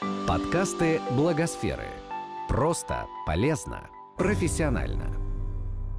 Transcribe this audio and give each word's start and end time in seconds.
Подкасты 0.00 1.00
Благосферы. 1.16 1.86
Просто, 2.48 3.06
полезно, 3.26 3.88
профессионально. 4.16 5.06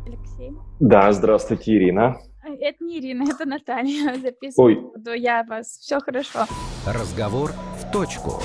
Алексей. 0.05 0.52
Да, 0.79 1.12
здравствуйте, 1.12 1.75
Ирина. 1.75 2.17
Это 2.43 2.83
не 2.83 2.99
Ирина, 2.99 3.23
это 3.29 3.46
Наталья. 3.46 4.15
Записываю. 4.21 4.93
Ой, 5.05 5.20
Я 5.20 5.43
вас. 5.43 5.67
Все 5.79 5.99
хорошо. 5.99 6.46
Разговор 6.88 7.51
в 7.77 7.92
точку. 7.92 8.42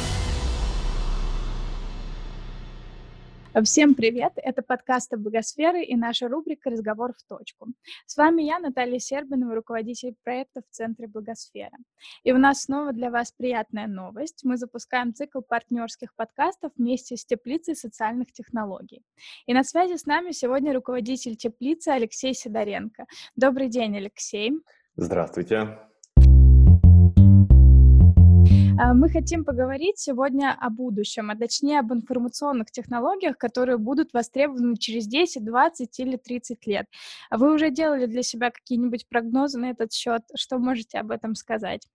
Всем 3.63 3.95
привет! 3.95 4.33
Это 4.35 4.63
подкасты 4.63 5.17
Благосферы 5.17 5.85
и 5.85 5.95
наша 5.95 6.27
рубрика 6.27 6.71
«Разговор 6.71 7.15
в 7.17 7.23
точку». 7.23 7.69
С 8.05 8.17
вами 8.17 8.43
я, 8.43 8.59
Наталья 8.59 8.99
Сербинова, 8.99 9.55
руководитель 9.55 10.17
проекта 10.25 10.63
в 10.63 10.75
Центре 10.75 11.07
Благосфера. 11.07 11.79
И 12.25 12.33
у 12.33 12.39
нас 12.39 12.63
снова 12.63 12.93
для 12.93 13.11
вас 13.11 13.31
приятная 13.31 13.87
новость. 13.87 14.41
Мы 14.43 14.57
запускаем 14.57 15.15
цикл 15.15 15.41
партнерских 15.41 16.17
подкастов 16.17 16.73
вместе 16.77 17.17
с 17.17 17.25
Теплицей 17.25 17.77
социальных 17.77 18.33
технологий. 18.33 19.05
И 19.47 19.55
на 19.55 19.63
связи 19.63 19.99
с 19.99 20.05
нами 20.05 20.33
сегодня 20.33 20.75
руководитель 20.75 21.37
Теплицы 21.37 21.91
Алексей 21.91 22.35
Сидоренко. 22.35 23.07
Добрый 23.37 23.69
день, 23.69 23.97
Алексей. 23.97 24.53
здравствуйте. 24.97 25.79
А, 28.77 28.93
Мы 28.93 29.09
хотим 29.09 29.45
поговорить 29.45 29.99
сегодня 29.99 30.57
о 30.61 30.69
будущем, 30.69 31.31
а 31.31 31.37
точнее 31.37 31.79
об 31.79 31.93
информационных 31.93 32.73
технологиях, 32.73 33.39
которые 33.39 33.79
будут 33.79 34.13
востребованы 34.13 34.77
через 34.77 35.07
10, 35.07 35.45
20 35.45 36.01
или 36.01 36.17
30 36.17 36.67
лет. 36.67 36.87
А 37.31 37.39
Вы 37.39 37.55
уже 37.55 37.71
делали 37.71 38.07
для 38.07 38.23
себя 38.23 38.51
какие-нибудь 38.51 39.09
прогнозы 39.09 39.61
на 39.61 39.71
этот 39.71 39.93
счет? 39.93 40.23
Что 40.35 40.59
можете 40.59 40.99
об 40.99 41.13
этом 41.13 41.37
сказать? 41.37 41.87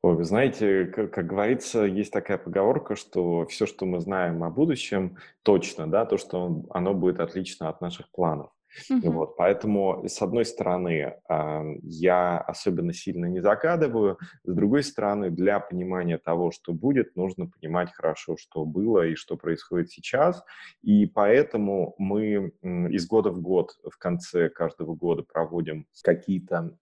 Ой, 0.00 0.14
вы 0.14 0.24
знаете, 0.24 0.86
как, 0.86 1.12
как 1.12 1.26
говорится, 1.26 1.84
есть 1.84 2.12
такая 2.12 2.38
поговорка, 2.38 2.96
что 2.96 3.44
все, 3.46 3.66
что 3.66 3.84
мы 3.84 4.00
знаем 4.00 4.44
о 4.44 4.50
будущем, 4.50 5.18
точно, 5.42 5.90
да, 5.90 6.06
то, 6.06 6.16
что 6.16 6.64
оно 6.70 6.94
будет 6.94 7.20
отлично 7.20 7.68
от 7.68 7.82
наших 7.82 8.10
планов. 8.10 8.50
Мгм. 8.90 9.12
Вот, 9.12 9.36
поэтому, 9.36 10.04
с 10.06 10.20
одной 10.22 10.44
стороны, 10.44 11.16
а, 11.28 11.62
я 11.82 12.38
особенно 12.38 12.92
сильно 12.92 13.26
не 13.26 13.40
загадываю, 13.40 14.18
с 14.44 14.54
другой 14.54 14.82
стороны, 14.82 15.30
для 15.30 15.60
понимания 15.60 16.18
того, 16.18 16.50
что 16.50 16.72
будет, 16.72 17.16
нужно 17.16 17.48
понимать 17.48 17.92
хорошо, 17.92 18.36
что 18.36 18.64
было 18.64 19.06
и 19.06 19.14
что 19.14 19.36
происходит 19.36 19.90
сейчас, 19.90 20.44
и 20.82 21.06
поэтому 21.06 21.94
мы 21.98 22.52
из 22.62 23.06
года 23.06 23.30
в 23.30 23.40
год, 23.40 23.72
в 23.84 23.98
конце 23.98 24.48
каждого 24.48 24.94
года 24.94 25.22
проводим 25.22 25.86
какие-то, 26.02 26.76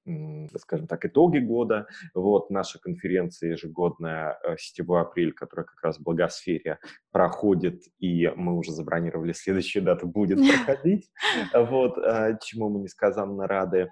скажем 0.58 0.86
так, 0.86 1.04
итоги 1.04 1.38
года. 1.38 1.86
Вот 2.14 2.50
наша 2.50 2.78
конференция 2.78 3.52
ежегодная 3.52 4.38
э, 4.42 4.56
«Сетевой 4.58 5.02
апрель», 5.02 5.32
которая 5.32 5.66
как 5.66 5.82
раз 5.82 5.98
в 5.98 6.02
Благосфере 6.02 6.78
проходит, 7.10 7.82
и 7.98 8.30
мы 8.36 8.56
уже 8.56 8.72
забронировали 8.72 9.32
следующую 9.32 9.84
дату, 9.84 10.06
будет 10.06 10.38
проходить. 10.66 11.10
Вот, 11.54 11.83
а, 11.98 12.36
чему 12.38 12.68
мы 12.68 12.80
несказанно 12.80 13.46
рады. 13.46 13.90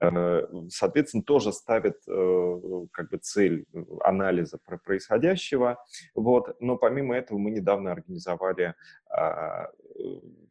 Э, 0.00 0.42
Соответственно, 0.68 1.22
тоже 1.22 1.52
ставит 1.52 1.96
э, 2.08 2.86
как 2.92 3.10
бы 3.10 3.18
цель 3.18 3.64
э, 3.72 3.78
анализа 4.02 4.58
про- 4.64 4.78
происходящего. 4.78 5.82
Вот. 6.14 6.56
Но 6.60 6.76
помимо 6.76 7.16
этого 7.16 7.38
мы 7.38 7.50
недавно 7.50 7.92
организовали 7.92 8.74
а, 9.10 9.64
э, 9.64 10.02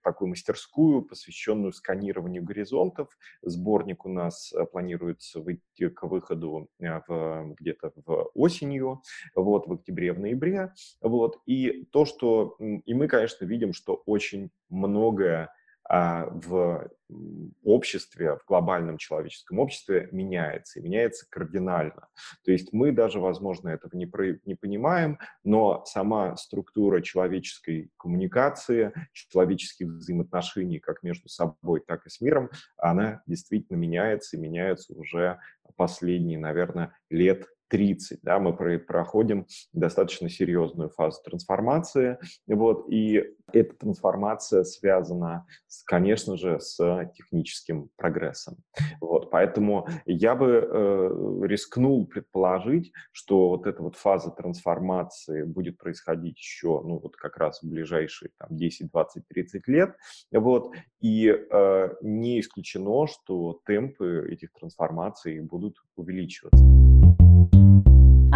такую 0.03 0.29
мастерскую, 0.29 1.01
посвященную 1.03 1.73
сканированию 1.73 2.43
горизонтов. 2.43 3.09
Сборник 3.41 4.05
у 4.05 4.09
нас 4.09 4.53
э, 4.53 4.65
планируется 4.65 5.39
выйти 5.41 5.89
к 5.89 6.03
выходу 6.03 6.69
э, 6.79 7.01
в- 7.07 7.53
где-то 7.59 7.91
в 8.05 8.31
осенью, 8.33 9.01
вот, 9.35 9.67
в 9.67 9.73
октябре, 9.73 10.13
в 10.13 10.19
ноябре. 10.19 10.73
Вот. 11.01 11.39
И 11.45 11.85
то, 11.91 12.05
что... 12.05 12.55
И 12.59 12.93
мы, 12.93 13.07
конечно, 13.07 13.45
видим, 13.45 13.73
что 13.73 14.01
очень 14.05 14.49
многое 14.69 15.49
в 15.89 16.89
м, 17.09 17.53
обществе, 17.63 18.35
в 18.35 18.45
глобальном 18.45 18.97
человеческом 18.97 19.59
обществе 19.59 20.09
меняется, 20.11 20.79
и 20.79 20.83
меняется 20.83 21.25
кардинально. 21.29 22.07
То 22.43 22.51
есть 22.51 22.73
мы 22.73 22.91
даже, 22.91 23.19
возможно, 23.19 23.69
этого 23.69 23.95
не, 23.95 24.05
про- 24.05 24.39
не 24.45 24.55
понимаем, 24.55 25.17
но 25.43 25.85
сама 25.85 26.35
структура 26.35 27.01
человеческой 27.01 27.91
коммуникации, 27.97 28.91
человеческих 29.13 29.87
взаимоотношений 29.87 30.79
как 30.79 31.03
между 31.03 31.29
собой, 31.29 31.81
так 31.85 32.05
и 32.05 32.09
с 32.09 32.19
миром, 32.19 32.49
она 32.77 33.21
действительно 33.25 33.77
меняется, 33.77 34.35
и 34.35 34.39
меняется 34.39 34.93
уже 34.93 35.39
последние, 35.77 36.39
наверное, 36.39 36.93
лет 37.09 37.47
30, 37.69 38.19
да, 38.23 38.39
мы 38.39 38.55
про- 38.55 38.79
проходим 38.79 39.45
достаточно 39.73 40.29
серьезную 40.29 40.89
фазу 40.89 41.21
трансформации, 41.23 42.17
вот, 42.47 42.89
и 42.89 43.23
эта 43.53 43.75
трансформация 43.75 44.63
связана, 44.63 45.45
с, 45.67 45.83
конечно 45.83 46.37
же, 46.37 46.59
с 46.59 46.77
техническим 47.15 47.89
прогрессом. 47.95 48.57
Вот, 48.99 49.31
поэтому 49.31 49.87
я 50.05 50.35
бы 50.35 50.47
э, 50.47 51.47
рискнул 51.47 52.05
предположить, 52.05 52.91
что 53.11 53.49
вот 53.49 53.67
эта 53.67 53.81
вот 53.81 53.95
фаза 53.95 54.31
трансформации 54.31 55.43
будет 55.43 55.77
происходить 55.77 56.37
еще, 56.37 56.81
ну, 56.83 56.99
вот 56.99 57.15
как 57.15 57.37
раз 57.37 57.61
в 57.61 57.69
ближайшие 57.69 58.31
там, 58.37 58.49
10, 58.51 58.91
20, 58.91 59.27
30 59.27 59.67
лет, 59.67 59.95
вот, 60.31 60.73
и 60.99 61.27
э, 61.27 61.89
не 62.01 62.39
исключено, 62.39 63.07
что 63.07 63.61
темпы 63.65 64.27
этих 64.29 64.51
трансформаций 64.53 65.39
будут 65.39 65.77
увеличиваться. 65.95 66.63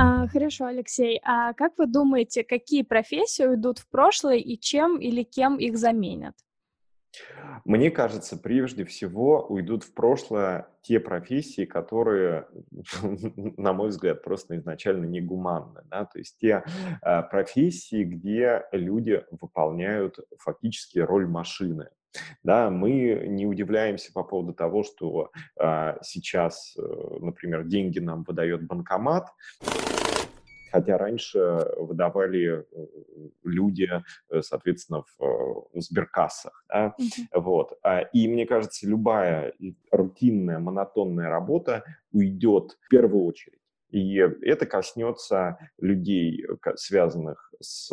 А, 0.03 0.28
Хорошо, 0.28 0.66
Алексей. 0.66 1.19
А 1.23 1.53
как 1.53 1.78
вы 1.78 1.85
думаете, 1.85 2.44
какие 2.44 2.81
профессии 2.81 3.45
уйдут 3.45 3.78
в 3.78 3.88
прошлое 3.88 4.38
и 4.38 4.57
чем 4.57 5.00
или 5.00 5.22
кем 5.22 5.57
их 5.57 5.78
заменят? 5.78 6.35
Мне 7.66 7.92
кажется, 7.92 8.38
прежде 8.38 8.86
всего 8.86 9.46
уйдут 9.48 9.84
в 9.84 9.94
прошлое 9.94 10.68
те 10.82 11.00
профессии, 11.00 11.66
которые, 11.66 12.48
на 13.02 13.74
мой 13.74 13.90
взгляд, 13.90 14.24
просто 14.24 14.58
изначально 14.58 15.06
негуманны. 15.06 15.82
Да? 15.86 16.06
То 16.06 16.20
есть 16.20 16.38
те 16.40 16.64
э, 17.02 17.24
профессии, 17.24 18.04
где 18.04 18.64
люди 18.72 19.24
выполняют 19.32 20.20
фактически 20.40 21.00
роль 21.00 21.28
машины. 21.28 21.90
Да, 22.44 22.70
мы 22.70 23.24
не 23.28 23.46
удивляемся 23.46 24.12
по 24.12 24.24
поводу 24.24 24.54
того, 24.54 24.84
что 24.84 25.32
а, 25.58 25.98
сейчас, 26.02 26.76
э, 26.78 26.82
например, 27.22 27.64
деньги 27.64 28.00
нам 28.00 28.24
выдает 28.24 28.68
банкомат, 28.68 29.30
хотя 30.72 30.98
раньше 30.98 31.40
выдавали 31.78 32.64
э, 32.72 32.86
люди, 33.44 33.90
э, 34.30 34.42
соответственно, 34.42 35.04
в 35.18 35.24
э, 35.74 35.80
сберкассах. 35.82 36.64
Да? 36.70 36.96
Мгм. 36.98 37.44
Вот. 37.44 37.78
А, 37.84 38.02
И 38.02 38.28
мне 38.28 38.46
кажется, 38.46 38.88
любая 38.88 39.54
рутинная, 39.92 40.60
монотонная 40.60 41.30
работа 41.30 41.84
уйдет 42.12 42.78
в 42.81 42.90
первую 42.90 43.26
очередь. 43.26 43.60
И 43.90 44.16
это 44.16 44.66
коснется 44.66 45.58
людей, 45.78 46.46
э, 46.46 46.76
связанных 46.76 47.54
с 47.60 47.92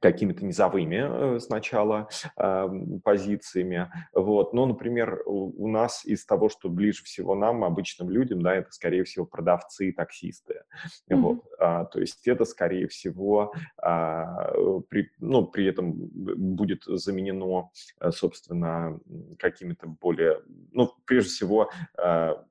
какими-то 0.00 0.44
низовыми 0.44 1.36
э, 1.36 1.40
сначала 1.40 2.08
ам, 2.36 3.00
позициями. 3.00 3.90
Вот. 4.12 4.52
Но, 4.52 4.66
например, 4.66 5.22
у, 5.26 5.68
нас 5.68 6.04
из 6.04 6.24
того, 6.24 6.48
что 6.48 6.68
ближе 6.68 7.02
всего 7.04 7.34
нам, 7.34 7.64
обычным 7.64 8.10
людям, 8.10 8.42
да, 8.42 8.54
это, 8.54 8.70
скорее 8.72 9.04
всего, 9.04 9.26
продавцы 9.26 9.88
и 9.88 9.92
таксисты. 9.92 10.62
Мгм. 11.08 11.22
Вот. 11.22 11.44
А, 11.58 11.84
то 11.84 12.00
есть 12.00 12.26
это, 12.26 12.44
скорее 12.44 12.88
всего, 12.88 13.52
а, 13.76 14.52
при, 14.88 15.10
ну, 15.18 15.46
при 15.46 15.66
этом 15.66 15.92
будет 15.94 16.84
заменено, 16.84 17.70
э, 18.00 18.10
собственно, 18.10 18.98
какими-то 19.38 19.88
более, 19.88 20.42
ну, 20.72 20.92
прежде 21.04 21.30
всего, 21.30 21.70
а, 21.96 22.44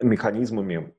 механизмами, 0.00 0.94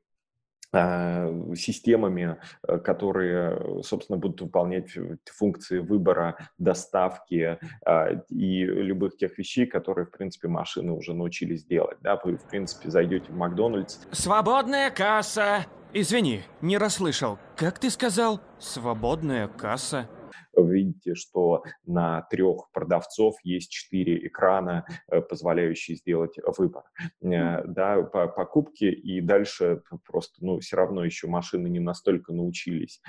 системами, 0.73 2.37
э, 2.67 2.77
которые, 2.79 3.83
собственно, 3.83 4.17
будут 4.17 4.41
выполнять 4.41 4.91
функции 5.25 5.79
выбора, 5.79 6.49
доставки 6.57 7.57
а, 7.85 8.09
и 8.29 8.63
любых 8.63 9.17
тех 9.17 9.37
вещей, 9.37 9.65
которые, 9.65 10.05
в 10.05 10.11
принципе, 10.11 10.47
машины 10.47 10.91
уже 10.91 11.13
научились 11.13 11.63
делать. 11.63 11.97
Да? 12.01 12.19
Вы, 12.23 12.37
в 12.37 12.43
принципе, 12.43 12.89
зайдете 12.89 13.31
в 13.31 13.35
Макдональдс, 13.35 13.99
Свободная 14.11 14.89
касса. 14.89 15.65
Извини, 15.93 16.41
не 16.61 16.77
расслышал. 16.77 17.39
Как 17.55 17.79
ты 17.79 17.89
сказал? 17.89 18.41
Свободная 18.59 19.47
касса. 19.47 20.09
Вы 20.57 20.77
видите, 20.77 21.15
что 21.15 21.63
на 21.85 22.23
трех 22.23 22.69
продавцов 22.71 23.35
есть 23.43 23.71
четыре 23.71 24.27
экрана, 24.27 24.85
позволяющие 25.29 25.95
сделать 25.97 26.35
выбор. 26.57 26.83
Да, 27.21 28.01
по 28.03 28.27
покупки, 28.27 28.85
и 28.85 29.21
дальше 29.21 29.81
просто, 30.05 30.43
ну, 30.43 30.59
все 30.59 30.75
равно 30.77 31.05
еще 31.05 31.27
машины 31.27 31.67
не 31.67 31.79
настолько 31.79 32.33
научились 32.33 33.01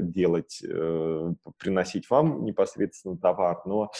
делать, 0.00 0.62
приносить 1.58 2.10
вам 2.10 2.44
непосредственно 2.44 3.16
товар, 3.16 3.62
но, 3.64 3.90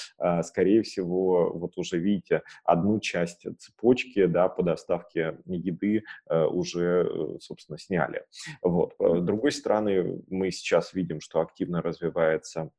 скорее 0.43 0.83
всего, 0.83 1.53
вот 1.53 1.77
уже 1.77 1.99
видите, 1.99 2.43
одну 2.65 3.01
часть 3.01 3.47
цепочки, 3.59 4.27
да, 4.27 4.49
по 4.49 4.63
доставке 4.63 5.39
еды 5.47 6.03
уже, 6.29 7.39
собственно, 7.41 7.79
сняли. 7.79 8.25
Вот. 8.63 8.95
С 8.99 9.23
другой 9.23 9.53
стороны, 9.53 10.23
мы 10.29 10.51
сейчас 10.51 10.95
видим, 10.95 11.21
что 11.21 11.41
активно 11.41 11.83
развивается 11.83 12.40
вождение 12.40 12.72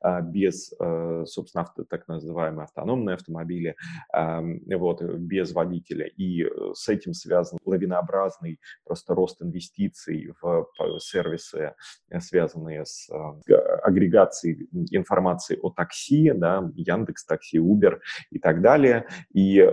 а, 0.00 0.20
без, 0.20 0.72
э, 0.78 1.24
собственно, 1.26 1.62
авто, 1.62 1.84
так 1.84 2.08
называемые 2.08 2.64
автономные 2.64 3.14
автомобили, 3.14 3.76
вот, 4.12 5.02
без 5.02 5.52
водителя. 5.52 6.06
И 6.06 6.42
э, 6.42 6.48
с 6.74 6.88
этим 6.88 7.14
связан 7.14 7.58
лавинообразный 7.64 8.58
просто 8.84 9.14
рост 9.14 9.42
инвестиций 9.42 10.32
в 10.42 10.66
сервисы, 10.98 11.74
э, 12.10 12.20
связанные 12.20 12.84
с 12.84 13.08
агрегацией 13.82 14.68
информации 14.90 15.58
о 15.62 15.70
такси, 15.70 16.32
да, 16.34 16.70
Яндекс 16.74 17.24
Такси, 17.24 17.58
Uber 17.58 18.00
и 18.30 18.38
так 18.38 18.60
далее. 18.60 19.06
И, 19.32 19.64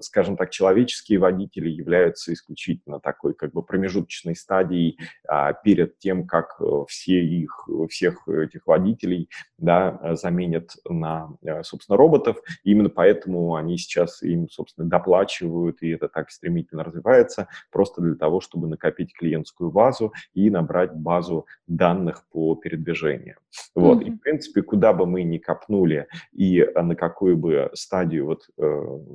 скажем 0.00 0.36
так, 0.36 0.50
человеческие 0.50 1.18
водители 1.18 1.68
являются 1.68 2.32
исключительно 2.32 3.00
такой 3.00 3.34
как 3.34 3.52
бы 3.52 3.62
промежуточной 3.62 4.36
стадией 4.36 4.98
а, 5.26 5.52
перед 5.52 5.98
тем, 5.98 6.26
как 6.26 6.60
все 6.88 7.24
их, 7.24 7.68
всех 7.88 8.28
этих 8.42 8.66
водителей 8.66 9.28
да, 9.58 9.98
э, 10.02 10.16
заменят 10.16 10.70
на, 10.88 11.36
э, 11.42 11.62
собственно, 11.62 11.96
роботов. 11.96 12.38
И 12.64 12.72
именно 12.72 12.88
поэтому 12.88 13.54
они 13.54 13.78
сейчас 13.78 14.22
им, 14.22 14.48
собственно, 14.48 14.88
доплачивают, 14.88 15.82
и 15.82 15.90
это 15.90 16.08
так 16.08 16.30
стремительно 16.30 16.84
развивается, 16.84 17.48
просто 17.70 18.00
для 18.02 18.14
того, 18.14 18.40
чтобы 18.40 18.68
накопить 18.68 19.14
клиентскую 19.14 19.70
базу 19.70 20.12
и 20.34 20.50
набрать 20.50 20.94
базу 20.94 21.46
данных 21.66 22.24
по 22.30 22.54
передвижению. 22.56 23.36
Вот. 23.74 24.02
Mm-hmm. 24.02 24.06
И, 24.06 24.10
в 24.10 24.20
принципе, 24.20 24.62
куда 24.62 24.92
бы 24.92 25.06
мы 25.06 25.22
ни 25.22 25.38
копнули 25.38 26.08
и 26.32 26.60
э, 26.60 26.82
на 26.82 26.96
какую 26.96 27.36
бы 27.36 27.70
стадию, 27.74 28.26
вот, 28.26 28.48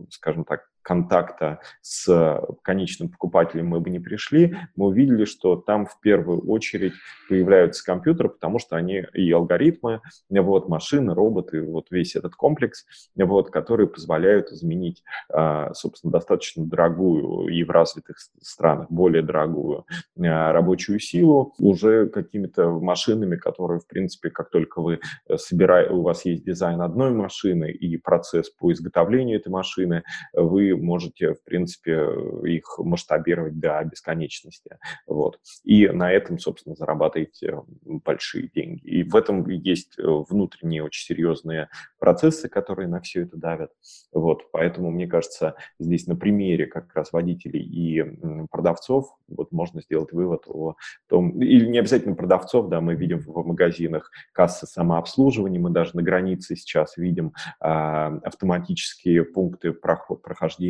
скажем 0.09 0.43
так, 0.43 0.61
контакта 0.87 1.59
с 1.81 2.41
конечным 2.61 3.09
покупателем 3.09 3.67
мы 3.67 3.81
бы 3.81 3.89
не 3.89 3.99
пришли, 3.99 4.55
мы 4.77 4.87
увидели, 4.87 5.25
что 5.25 5.57
там 5.57 5.85
в 5.85 5.99
первую 5.99 6.47
очередь 6.49 6.93
появляются 7.27 7.83
компьютеры, 7.83 8.29
потому 8.29 8.57
что 8.57 8.77
они 8.77 9.03
и 9.13 9.29
алгоритмы, 9.33 9.99
вот, 10.29 10.69
машины, 10.69 11.13
роботы, 11.13 11.61
вот 11.61 11.87
весь 11.91 12.15
этот 12.15 12.35
комплекс, 12.35 12.85
вот, 13.17 13.49
которые 13.49 13.87
позволяют 13.87 14.49
изменить, 14.53 15.03
а, 15.29 15.73
собственно, 15.73 16.13
достаточно 16.13 16.63
дорогую 16.63 17.49
и 17.49 17.65
в 17.65 17.69
развитых 17.69 18.19
странах 18.41 18.89
более 18.89 19.23
дорогую 19.23 19.85
а, 20.17 20.53
рабочую 20.53 20.99
силу 20.99 21.53
уже 21.59 22.07
какими-то 22.07 22.69
машинами, 22.69 23.35
которые, 23.35 23.81
в 23.81 23.87
принципе, 23.87 24.29
как 24.29 24.49
только 24.49 24.81
вы 24.81 25.01
собираете, 25.35 25.91
у 25.91 26.01
вас 26.01 26.23
есть 26.23 26.45
дизайн 26.45 26.79
одной 26.79 27.11
машины 27.11 27.71
и 27.71 27.97
процесс 27.97 28.49
по 28.49 28.71
изготовлению 28.71 29.37
этой 29.37 29.49
машины, 29.49 30.03
вы 30.31 30.76
можете, 30.81 31.33
в 31.33 31.43
принципе, 31.43 32.07
их 32.43 32.77
масштабировать 32.79 33.59
до 33.59 33.83
бесконечности. 33.83 34.77
Вот. 35.05 35.39
И 35.63 35.87
на 35.87 36.11
этом, 36.11 36.39
собственно, 36.39 36.75
зарабатываете 36.75 37.61
большие 37.83 38.49
деньги. 38.53 38.81
И 38.83 39.03
в 39.03 39.15
этом 39.15 39.47
есть 39.49 39.97
э, 39.97 40.03
внутренние 40.05 40.83
очень 40.83 41.05
серьезные 41.05 41.69
процессы, 41.99 42.49
которые 42.49 42.87
на 42.87 43.01
все 43.01 43.23
это 43.23 43.37
давят. 43.37 43.71
Вот. 44.11 44.51
Поэтому, 44.51 44.91
мне 44.91 45.07
кажется, 45.07 45.55
здесь 45.79 46.07
на 46.07 46.15
примере 46.15 46.65
как 46.65 46.93
раз 46.95 47.11
водителей 47.11 47.61
и 47.61 48.03
продавцов 48.51 49.17
вот 49.27 49.51
можно 49.51 49.81
сделать 49.81 50.11
вывод 50.11 50.43
о 50.47 50.75
том, 51.07 51.41
или 51.41 51.67
не 51.67 51.79
обязательно 51.79 52.15
продавцов, 52.15 52.69
да, 52.69 52.81
мы 52.81 52.95
видим 52.95 53.19
в 53.19 53.45
магазинах 53.45 54.11
кассы 54.33 54.65
самообслуживания, 54.65 55.59
мы 55.59 55.69
даже 55.69 55.95
на 55.95 56.01
границе 56.01 56.55
сейчас 56.55 56.97
видим 56.97 57.33
а, 57.59 58.07
автоматические 58.23 59.23
пункты 59.23 59.73
прохождения 59.73 60.66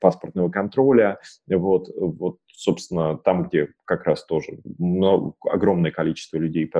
паспортного 0.00 0.48
контроля, 0.48 1.18
вот, 1.48 1.88
вот 1.96 2.38
собственно, 2.58 3.16
там, 3.16 3.44
где 3.44 3.68
как 3.84 4.04
раз 4.04 4.24
тоже 4.24 4.58
много, 4.78 5.34
огромное 5.48 5.92
количество 5.92 6.38
людей 6.38 6.70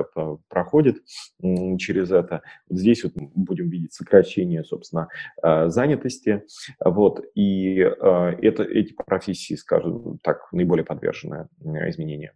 проходит 0.48 0.96
через 1.78 2.10
это, 2.10 2.42
вот 2.68 2.78
здесь 2.80 3.04
вот 3.04 3.12
будем 3.14 3.70
видеть 3.70 3.94
сокращение, 3.94 4.64
собственно, 4.64 5.08
э, 5.42 5.68
занятости, 5.68 6.42
вот, 6.84 7.24
и 7.36 7.78
э, 7.80 8.36
это, 8.42 8.64
эти 8.64 8.92
профессии, 8.92 9.54
скажем 9.54 10.18
так, 10.22 10.48
наиболее 10.52 10.84
подвержены 10.84 11.48
э, 11.64 11.90
изменениям 11.90 12.32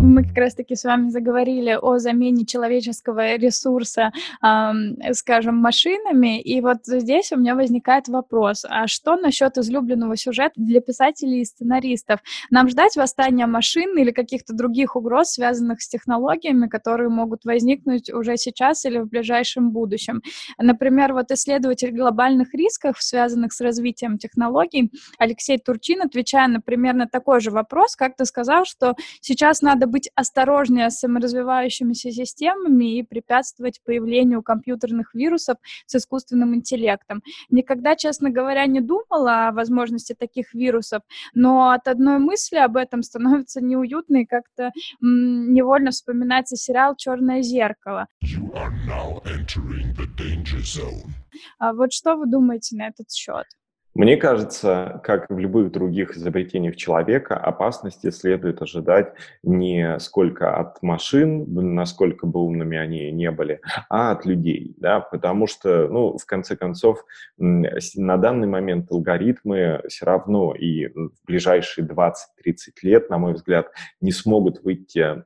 мы 0.00 0.24
как 0.24 0.36
раз-таки 0.36 0.76
с 0.76 0.84
вами 0.84 1.08
заговорили 1.08 1.76
о 1.80 1.98
замене 1.98 2.46
человеческого 2.46 3.36
ресурса, 3.36 4.12
э, 4.42 5.12
скажем, 5.12 5.56
машинами, 5.56 6.40
и 6.40 6.60
вот 6.60 6.78
здесь 6.84 7.32
у 7.32 7.36
меня 7.36 7.54
возникает 7.54 8.08
вопрос, 8.08 8.64
а 8.68 8.86
что 8.86 9.16
насчет 9.16 9.58
излюбленного 9.58 10.16
сюжета 10.16 10.54
для 10.56 10.80
писателей 10.80 11.40
и 11.40 11.44
сценаристов? 11.44 12.20
Нам 12.50 12.68
ждать 12.68 12.96
восстания 12.96 13.46
машин 13.46 13.98
или 13.98 14.12
каких-то 14.12 14.52
других 14.54 14.94
угроз, 14.94 15.32
связанных 15.32 15.82
с 15.82 15.88
технологиями, 15.88 16.68
которые 16.68 17.08
могут 17.08 17.44
возникнуть 17.44 18.10
уже 18.10 18.36
сейчас 18.36 18.84
или 18.84 18.98
в 18.98 19.08
ближайшем 19.08 19.72
будущем? 19.72 20.22
Например, 20.58 21.12
вот 21.12 21.32
исследователь 21.32 21.90
глобальных 21.90 22.54
рисков, 22.54 23.02
связанных 23.02 23.52
с 23.52 23.60
развитием 23.60 24.18
технологий, 24.18 24.92
Алексей 25.18 25.58
Турчин, 25.58 26.02
отвечая 26.02 26.46
на 26.46 26.60
примерно 26.60 27.08
такой 27.08 27.40
же 27.40 27.50
вопрос, 27.50 27.96
как-то 27.96 28.24
сказал, 28.24 28.64
что 28.64 28.94
сейчас 29.20 29.60
надо 29.60 29.87
быть 29.88 30.10
осторожнее 30.14 30.90
с 30.90 30.98
саморазвивающимися 30.98 32.10
системами 32.12 32.98
и 32.98 33.02
препятствовать 33.02 33.80
появлению 33.84 34.42
компьютерных 34.42 35.14
вирусов 35.14 35.56
с 35.86 35.94
искусственным 35.94 36.54
интеллектом. 36.54 37.22
Никогда, 37.50 37.96
честно 37.96 38.30
говоря, 38.30 38.66
не 38.66 38.80
думала 38.80 39.48
о 39.48 39.52
возможности 39.52 40.14
таких 40.14 40.54
вирусов, 40.54 41.02
но 41.34 41.70
от 41.70 41.88
одной 41.88 42.18
мысли 42.18 42.56
об 42.56 42.76
этом 42.76 43.02
становится 43.02 43.60
неуютно 43.60 44.18
и 44.18 44.26
как-то 44.26 44.70
м- 45.02 45.52
невольно 45.52 45.90
вспоминается 45.90 46.56
сериал 46.56 46.94
«Черное 46.96 47.42
зеркало». 47.42 48.06
А 51.58 51.72
вот 51.72 51.92
что 51.92 52.16
вы 52.16 52.26
думаете 52.26 52.76
на 52.76 52.88
этот 52.88 53.10
счет? 53.10 53.46
Мне 53.98 54.16
кажется, 54.16 55.00
как 55.02 55.28
в 55.28 55.36
любых 55.36 55.72
других 55.72 56.16
изобретениях 56.16 56.76
человека, 56.76 57.36
опасности 57.36 58.10
следует 58.10 58.62
ожидать 58.62 59.12
не 59.42 59.98
сколько 59.98 60.56
от 60.56 60.80
машин, 60.84 61.44
насколько 61.74 62.24
бы 62.24 62.38
умными 62.38 62.78
они 62.78 63.10
не 63.10 63.32
были, 63.32 63.60
а 63.88 64.12
от 64.12 64.24
людей, 64.24 64.76
да, 64.76 65.00
потому 65.00 65.48
что, 65.48 65.88
ну, 65.88 66.16
в 66.16 66.24
конце 66.26 66.54
концов, 66.54 67.04
на 67.38 68.16
данный 68.18 68.46
момент 68.46 68.88
алгоритмы 68.92 69.82
все 69.88 70.06
равно 70.06 70.54
и 70.54 70.86
в 70.94 71.10
ближайшие 71.26 71.84
20-30 71.84 72.14
лет, 72.82 73.10
на 73.10 73.18
мой 73.18 73.32
взгляд, 73.32 73.72
не 74.00 74.12
смогут 74.12 74.62
выйти, 74.62 75.24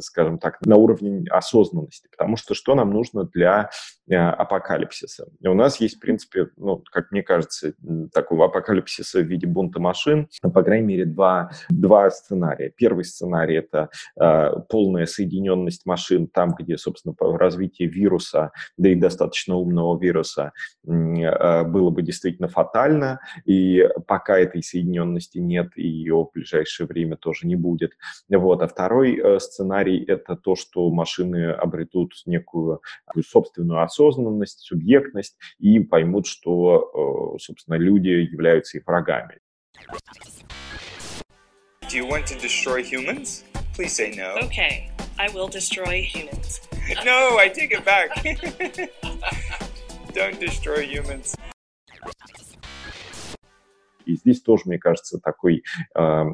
скажем 0.00 0.40
так, 0.40 0.58
на 0.66 0.74
уровень 0.74 1.28
осознанности, 1.28 2.08
потому 2.10 2.36
что 2.36 2.54
что 2.54 2.74
нам 2.74 2.90
нужно 2.90 3.22
для 3.22 3.70
э, 4.08 4.14
апокалипсиса? 4.14 5.28
У 5.42 5.54
нас 5.54 5.80
есть, 5.80 5.96
в 5.96 6.00
принципе, 6.00 6.48
ну, 6.56 6.82
как 6.90 7.10
мне 7.10 7.22
кажется, 7.22 7.74
такого 8.12 8.46
апокалипсиса 8.46 9.20
в 9.20 9.26
виде 9.26 9.46
бунта 9.46 9.80
машин, 9.80 10.28
по 10.42 10.62
крайней 10.62 10.86
мере, 10.86 11.04
два, 11.04 11.50
два 11.68 12.10
сценария. 12.10 12.72
Первый 12.76 13.04
сценарий– 13.04 13.56
это 13.56 13.90
э, 14.20 14.50
полная 14.68 15.06
соединенность 15.06 15.86
машин 15.86 16.26
там, 16.28 16.54
где, 16.58 16.76
собственно, 16.76 17.14
развитие 17.18 17.88
вируса, 17.88 18.52
да 18.76 18.88
и 18.88 18.94
достаточно 18.94 19.56
умного 19.56 19.98
вируса, 19.98 20.52
э, 20.86 21.64
было 21.64 21.90
бы 21.90 22.02
действительно 22.02 22.48
фатально, 22.48 23.20
и 23.44 23.88
пока 24.06 24.38
этой 24.38 24.62
соединенности 24.62 25.38
нет, 25.38 25.70
и 25.76 25.86
ее 25.86 26.14
в 26.24 26.30
ближайшее 26.32 26.86
время 26.86 27.16
тоже 27.16 27.46
не 27.46 27.56
будет. 27.56 27.92
Вот. 28.28 28.62
А 28.62 28.68
второй 28.68 29.16
э, 29.16 29.38
сценарий– 29.40 30.04
это 30.06 30.36
то, 30.36 30.54
что 30.56 30.90
машины 30.90 31.50
обретут 31.50 32.12
некую 32.26 32.80
собственную 33.26 33.82
осознанность, 33.98 34.60
субъектность 34.60 35.36
и 35.58 35.80
поймут, 35.80 36.26
что, 36.26 37.34
э, 37.34 37.38
собственно, 37.38 37.76
люди 37.76 38.08
люди 38.08 38.30
являются 38.30 38.78
их 38.78 38.86
врагами. 38.86 39.38
Do 41.88 41.96
you 41.96 42.06
want 42.06 42.26
to 42.26 42.38
destroy 42.38 42.82
humans? 42.82 43.44
Please 43.74 43.94
say 43.94 44.14
no. 44.14 44.36
Okay, 44.46 44.90
I 45.18 45.28
will 45.32 45.48
destroy 45.48 46.02
humans. 46.02 46.60
no, 47.04 47.38
I 47.38 47.48
take 47.48 47.72
it 47.72 47.84
back. 47.84 48.10
Don't 50.14 50.38
destroy 50.38 50.86
humans. 50.86 51.34
Здесь 54.16 54.42
тоже, 54.42 54.64
мне 54.66 54.78
кажется, 54.78 55.18
такой, 55.18 55.62
э, 55.94 56.24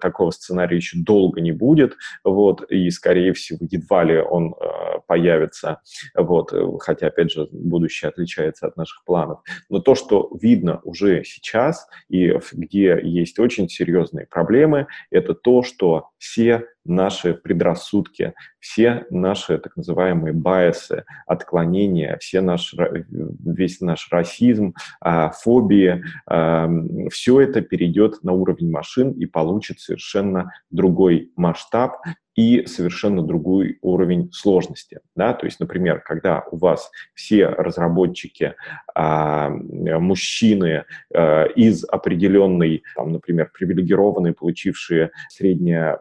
такого 0.00 0.30
сценария 0.30 0.76
еще 0.76 0.98
долго 0.98 1.40
не 1.40 1.52
будет, 1.52 1.96
вот, 2.24 2.62
и, 2.70 2.90
скорее 2.90 3.32
всего, 3.32 3.58
едва 3.70 4.04
ли 4.04 4.18
он 4.18 4.54
э, 4.54 5.00
появится, 5.06 5.80
вот, 6.14 6.52
хотя, 6.80 7.08
опять 7.08 7.32
же, 7.32 7.48
будущее 7.50 8.08
отличается 8.08 8.66
от 8.66 8.76
наших 8.76 9.04
планов. 9.04 9.40
Но 9.68 9.80
то, 9.80 9.94
что 9.94 10.30
видно 10.40 10.80
уже 10.84 11.24
сейчас 11.24 11.86
и 12.08 12.34
где 12.52 12.98
есть 13.02 13.38
очень 13.38 13.68
серьезные 13.68 14.26
проблемы, 14.26 14.86
это 15.10 15.34
то, 15.34 15.62
что 15.62 16.10
все 16.18 16.66
наши 16.84 17.34
предрассудки, 17.34 18.34
все 18.58 19.06
наши 19.10 19.58
так 19.58 19.76
называемые 19.76 20.32
байесы, 20.32 21.04
отклонения, 21.26 22.16
все 22.20 22.40
наш, 22.40 22.74
весь 22.74 23.80
наш 23.80 24.08
расизм, 24.10 24.74
а, 25.00 25.30
фобии, 25.30 26.04
а, 26.26 26.68
все 27.10 27.40
это 27.40 27.60
перейдет 27.60 28.22
на 28.22 28.32
уровень 28.32 28.70
машин 28.70 29.12
и 29.12 29.26
получит 29.26 29.80
совершенно 29.80 30.52
другой 30.70 31.32
масштаб, 31.36 31.96
и 32.40 32.66
совершенно 32.66 33.22
другой 33.22 33.78
уровень 33.82 34.30
сложности. 34.32 35.00
Да? 35.14 35.34
То 35.34 35.44
есть, 35.44 35.60
например, 35.60 36.00
когда 36.00 36.42
у 36.50 36.56
вас 36.56 36.90
все 37.14 37.48
разработчики, 37.48 38.54
а, 38.94 39.50
мужчины 39.50 40.84
а, 41.14 41.44
из 41.44 41.84
определенной, 41.84 42.82
там, 42.96 43.12
например, 43.12 43.50
привилегированные, 43.52 44.32
получившие 44.32 45.10
среднее 45.28 45.98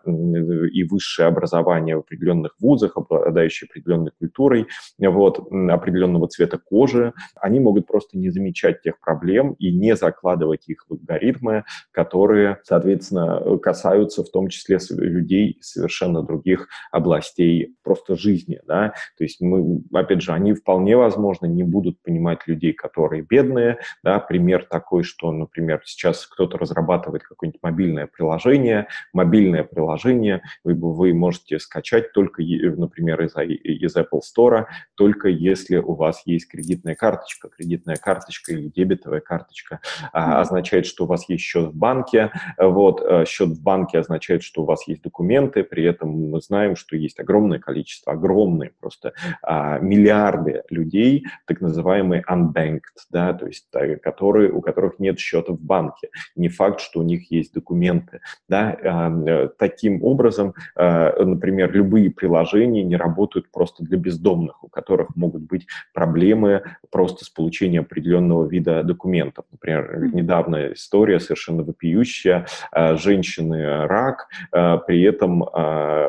и 0.72 0.84
высшее 0.86 1.28
образование 1.28 1.98
в 1.98 2.00
определенных 2.00 2.56
вузах, 2.62 2.96
обладающие 2.96 3.68
определенной 3.70 4.12
культурой, 4.18 4.68
вот, 4.98 5.40
определенного 5.52 6.30
цвета 6.30 6.58
кожи, 6.58 7.14
они 7.36 7.60
могут 7.60 7.86
просто 7.86 8.18
не 8.18 8.30
замечать 8.30 8.82
тех 8.82 8.98
проблем 9.02 9.56
и 9.60 9.74
не 9.74 9.98
закладывать 9.98 10.70
их 10.70 10.86
в 10.88 10.94
алгоритмы, 10.94 11.66
которые, 11.92 12.60
соответственно, 12.64 13.58
касаются 13.58 14.24
в 14.24 14.30
том 14.30 14.48
числе 14.48 14.78
людей 14.90 15.58
совершенно 15.60 16.29
других 16.30 16.68
областей 16.92 17.76
просто 17.84 18.16
жизни, 18.16 18.62
да, 18.66 18.94
то 19.18 19.24
есть 19.24 19.42
мы, 19.42 19.82
опять 19.94 20.22
же, 20.22 20.32
они 20.32 20.54
вполне 20.54 20.96
возможно 20.96 21.48
не 21.48 21.64
будут 21.64 22.02
понимать 22.04 22.40
людей, 22.48 22.74
которые 22.74 23.24
бедные, 23.24 23.80
да, 24.04 24.20
пример 24.20 24.66
такой, 24.70 25.04
что, 25.04 25.32
например, 25.32 25.82
сейчас 25.86 26.28
кто-то 26.28 26.58
разрабатывает 26.58 27.24
какое-нибудь 27.24 27.62
мобильное 27.64 28.08
приложение, 28.08 28.88
мобильное 29.14 29.64
приложение 29.64 30.42
вы, 30.64 30.76
вы 30.76 31.14
можете 31.14 31.60
скачать 31.60 32.14
только, 32.14 32.44
например, 32.44 33.22
из, 33.24 33.36
из 33.36 33.96
Apple 33.96 34.22
Store, 34.22 34.66
только 34.96 35.30
если 35.30 35.78
у 35.78 35.96
вас 35.96 36.22
есть 36.26 36.48
кредитная 36.48 36.96
карточка. 36.96 37.50
Кредитная 37.50 37.96
карточка 37.96 38.54
или 38.54 38.68
дебетовая 38.68 39.22
карточка 39.22 39.80
а, 40.12 40.42
означает, 40.42 40.86
что 40.86 41.06
у 41.06 41.08
вас 41.08 41.28
есть 41.30 41.44
счет 41.44 41.70
в 41.70 41.76
банке, 41.76 42.32
вот, 42.58 43.02
э, 43.02 43.26
счет 43.26 43.50
в 43.50 43.64
банке 43.64 44.00
означает, 44.00 44.44
что 44.44 44.64
у 44.64 44.66
вас 44.66 44.88
есть 44.88 45.02
документы, 45.02 45.64
при 45.64 45.84
этом 45.84 46.09
мы 46.10 46.42
знаем, 46.42 46.76
что 46.76 46.96
есть 46.96 47.20
огромное 47.20 47.60
количество, 47.60 48.14
огромные 48.14 48.72
просто 48.80 49.14
а, 49.42 49.80
миллиарды 49.80 50.64
людей, 50.70 51.26
так 51.46 51.62
называемые 51.62 52.24
unbanked, 52.30 52.82
да, 53.10 53.34
то 53.34 53.48
есть 53.48 53.68
которые, 54.02 54.52
у 54.52 54.62
которых 54.62 55.00
нет 55.00 55.20
счета 55.20 55.54
в 55.54 55.62
банке. 55.62 56.10
Не 56.36 56.50
факт, 56.50 56.82
что 56.82 57.00
у 57.00 57.04
них 57.04 57.32
есть 57.32 57.54
документы. 57.54 58.22
Да. 58.48 58.78
А, 58.84 59.48
таким 59.58 60.04
образом, 60.04 60.54
а, 60.76 61.24
например, 61.24 61.72
любые 61.72 62.12
приложения 62.12 62.84
не 62.84 62.96
работают 62.96 63.52
просто 63.52 63.84
для 63.84 63.98
бездомных, 63.98 64.64
у 64.64 64.68
которых 64.68 65.16
могут 65.16 65.44
быть 65.44 65.68
проблемы 65.94 66.64
просто 66.90 67.26
с 67.26 67.30
получением 67.30 67.84
определенного 67.84 68.48
вида 68.48 68.84
документов. 68.84 69.46
Например, 69.52 70.10
недавняя 70.14 70.74
история 70.74 71.20
совершенно 71.20 71.64
вопиющая. 71.64 72.46
А, 72.72 72.96
женщины 72.96 73.86
рак, 73.88 74.28
а, 74.52 74.78
при 74.78 75.04
этом 75.04 75.44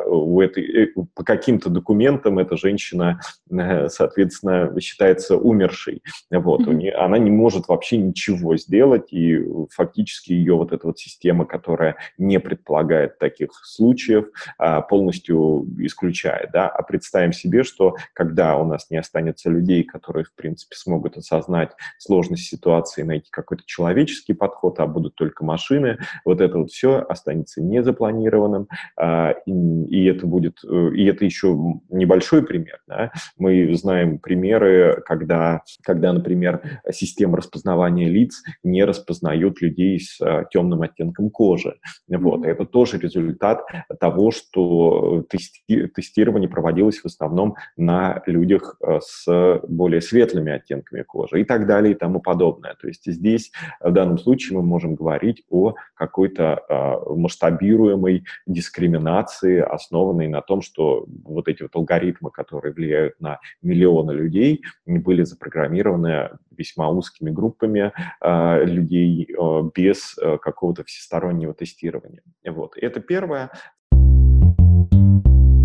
у 0.07 0.41
этой, 0.41 0.85
э, 0.85 0.89
по 1.15 1.25
каким-то 1.25 1.71
документам 1.71 2.39
эта 2.39 2.57
женщина, 2.57 3.21
э, 3.51 3.89
соответственно, 3.89 4.79
считается 4.81 5.37
умершей. 5.37 6.03
Вот, 6.31 6.63
mm-hmm. 6.63 6.75
нее, 6.75 6.93
она 6.93 7.19
не 7.19 7.31
может 7.31 7.69
вообще 7.69 7.99
ничего 7.99 8.57
сделать, 8.57 9.13
и 9.13 9.41
фактически 9.71 10.33
ее 10.33 10.55
вот 10.55 10.73
эта 10.73 10.87
вот 10.87 10.99
система, 10.99 11.45
которая 11.45 11.97
не 12.19 12.39
предполагает 12.41 13.19
таких 13.19 13.51
случаев, 13.65 14.27
а, 14.59 14.81
полностью 14.81 15.67
исключает. 15.79 16.51
Да? 16.53 16.69
А 16.69 16.83
представим 16.83 17.33
себе, 17.33 17.65
что 17.65 17.97
когда 18.13 18.57
у 18.57 18.65
нас 18.65 18.91
не 18.91 18.99
останется 18.99 19.51
людей, 19.51 19.85
которые, 19.85 20.25
в 20.25 20.35
принципе, 20.35 20.77
смогут 20.77 21.17
осознать 21.17 21.73
сложность 21.99 22.45
ситуации, 22.45 23.03
найти 23.03 23.29
какой-то 23.31 23.65
человеческий 23.67 24.33
подход, 24.33 24.81
а 24.81 24.87
будут 24.87 25.15
только 25.15 25.45
машины, 25.45 25.99
вот 26.25 26.41
это 26.41 26.59
вот 26.59 26.71
все 26.71 27.05
останется 27.09 27.63
незапланированным, 27.63 28.69
а, 28.97 29.35
и, 29.47 29.53
и 29.87 30.05
это 30.07 30.27
будет, 30.27 30.59
э, 30.65 30.91
и 30.95 31.05
это 31.07 31.25
еще 31.25 31.57
небольшой 31.89 32.45
пример. 32.45 32.81
Да? 32.87 33.13
Мы 33.39 33.75
знаем 33.75 34.19
примеры, 34.19 35.03
когда, 35.07 35.63
когда, 35.83 36.13
например, 36.13 36.81
система 36.91 37.37
распознавания 37.37 38.09
лиц 38.09 38.43
не 38.63 38.85
распознает 38.85 39.61
людей 39.61 40.01
с 40.01 40.21
э, 40.21 40.45
темным 40.51 40.83
оттенком 40.83 41.31
кожи. 41.31 41.77
Вот. 42.09 42.45
Это 42.45 42.65
тоже 42.65 42.99
результат 42.99 43.63
того, 43.99 44.31
что 44.31 45.25
тести, 45.29 45.87
тестирование 45.89 46.49
проводилось 46.49 46.99
в 46.99 47.07
основном 47.07 47.57
на 47.77 48.23
людях 48.27 48.77
э, 48.81 48.99
с 49.03 49.61
более 49.69 50.01
светлыми 50.01 50.53
оттенками 50.53 51.03
кожи 51.03 51.41
и 51.41 51.45
так 51.45 51.67
далее 51.67 51.93
и 51.93 51.97
тому 51.97 52.21
подобное. 52.21 52.75
То 52.81 52.89
есть 52.89 53.11
здесь 53.11 53.53
в 53.81 53.93
данном 53.93 54.19
случае 54.19 54.59
мы 54.59 54.65
можем 54.65 54.95
говорить 54.95 55.45
о 55.49 55.75
какой-то 55.95 56.61
масштабируемой 57.09 58.25
дискриминации, 58.47 59.61
основанной 59.71 60.29
на 60.29 60.41
том, 60.41 60.63
что 60.63 61.07
вот 61.25 61.49
эти 61.49 61.63
вот 61.63 61.75
алгоритмы, 61.75 62.31
которые 62.31 62.73
влияют 62.73 63.21
на 63.21 63.39
миллионы 63.63 64.13
людей, 64.13 64.63
были 64.87 65.23
запрограммированы 65.23 66.31
весьма 66.51 66.91
узкими 66.91 67.31
группами 67.31 67.93
э, 68.21 68.65
людей 68.65 69.29
э, 69.31 69.71
без 69.75 70.17
э, 70.19 70.39
какого-то 70.39 70.85
всестороннего 70.85 71.55
тестирования. 71.55 72.23
Вот. 72.45 72.77
Это 72.77 73.01
первое. 73.01 73.51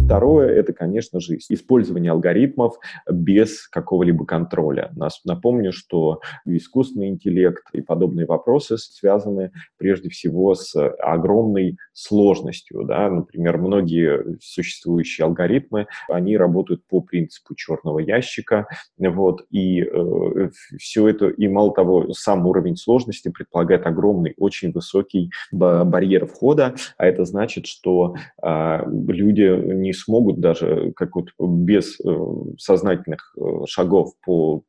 Второе– 0.06 0.50
это, 0.56 0.72
конечно 0.72 1.20
же, 1.20 1.38
использование 1.50 2.12
алгоритмов 2.12 2.78
без 3.12 3.68
какого-либо 3.68 4.24
контроля. 4.24 4.92
Нас, 4.96 5.22
напомню, 5.26 5.74
что 5.74 6.22
искусственный 6.46 7.10
интеллект 7.10 7.64
и 7.74 7.82
подобные 7.82 8.28
вопросы 8.28 8.78
связаны 8.78 9.52
прежде 9.78 10.10
всего 10.10 10.54
с 10.54 10.76
огромной 11.00 11.78
сложностью. 11.94 12.84
Да? 12.84 13.10
Например, 13.10 13.58
многие 13.58 14.38
существующие 14.40 15.26
алгоритмы, 15.26 15.88
они 16.08 16.38
работают 16.38 16.86
по 16.88 17.02
принципу 17.02 17.56
черного 17.56 17.98
ящика, 17.98 18.68
вот, 19.00 19.46
и 19.50 19.82
э, 19.82 20.50
все 20.78 21.08
это, 21.08 21.30
и 21.30 21.48
мало 21.48 21.74
того, 21.74 22.14
сам 22.14 22.46
уровень 22.46 22.76
сложности 22.76 23.30
предполагает 23.30 23.88
огромный, 23.88 24.36
очень 24.38 24.72
высокий 24.72 25.32
барьер 25.52 26.28
входа, 26.28 26.76
а 26.98 27.08
это 27.08 27.26
значит, 27.26 27.66
что 27.66 28.16
э, 28.44 28.80
люди 28.88 29.74
не 29.74 29.95
смогут 29.96 30.40
даже 30.40 30.92
как 30.96 31.16
вот 31.16 31.30
без 31.40 32.00
э, 32.00 32.16
сознательных 32.58 33.36
э, 33.38 33.66
шагов 33.68 34.14
по, 34.24 34.64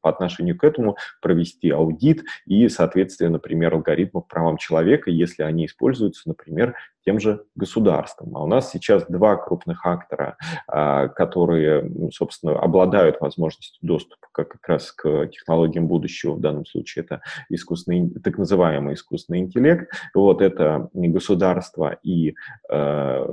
по 0.00 0.08
отношению 0.08 0.56
к 0.56 0.64
этому 0.64 0.96
провести 1.22 1.70
аудит 1.70 2.24
и, 2.46 2.68
соответственно, 2.68 3.30
например, 3.30 3.74
алгоритмов 3.74 4.26
правам 4.26 4.56
человека, 4.56 5.10
если 5.10 5.42
они 5.42 5.66
используются, 5.66 6.28
например, 6.28 6.74
тем 7.04 7.20
же 7.20 7.44
государством. 7.54 8.36
А 8.36 8.42
у 8.42 8.46
нас 8.46 8.70
сейчас 8.70 9.04
два 9.08 9.36
крупных 9.36 9.86
актора, 9.86 10.36
а, 10.66 11.08
которые, 11.08 11.82
ну, 11.82 12.10
собственно, 12.10 12.58
обладают 12.58 13.20
возможностью 13.20 13.78
доступа 13.82 14.28
как, 14.32 14.56
раз 14.66 14.92
к 14.92 15.26
технологиям 15.28 15.86
будущего, 15.86 16.34
в 16.34 16.40
данном 16.40 16.66
случае 16.66 17.04
это 17.04 17.22
искусственный, 17.48 18.10
так 18.22 18.38
называемый 18.38 18.94
искусственный 18.94 19.40
интеллект. 19.40 19.90
Вот 20.14 20.42
это 20.42 20.88
государство 20.92 21.98
и 22.02 22.34
э, 22.70 23.26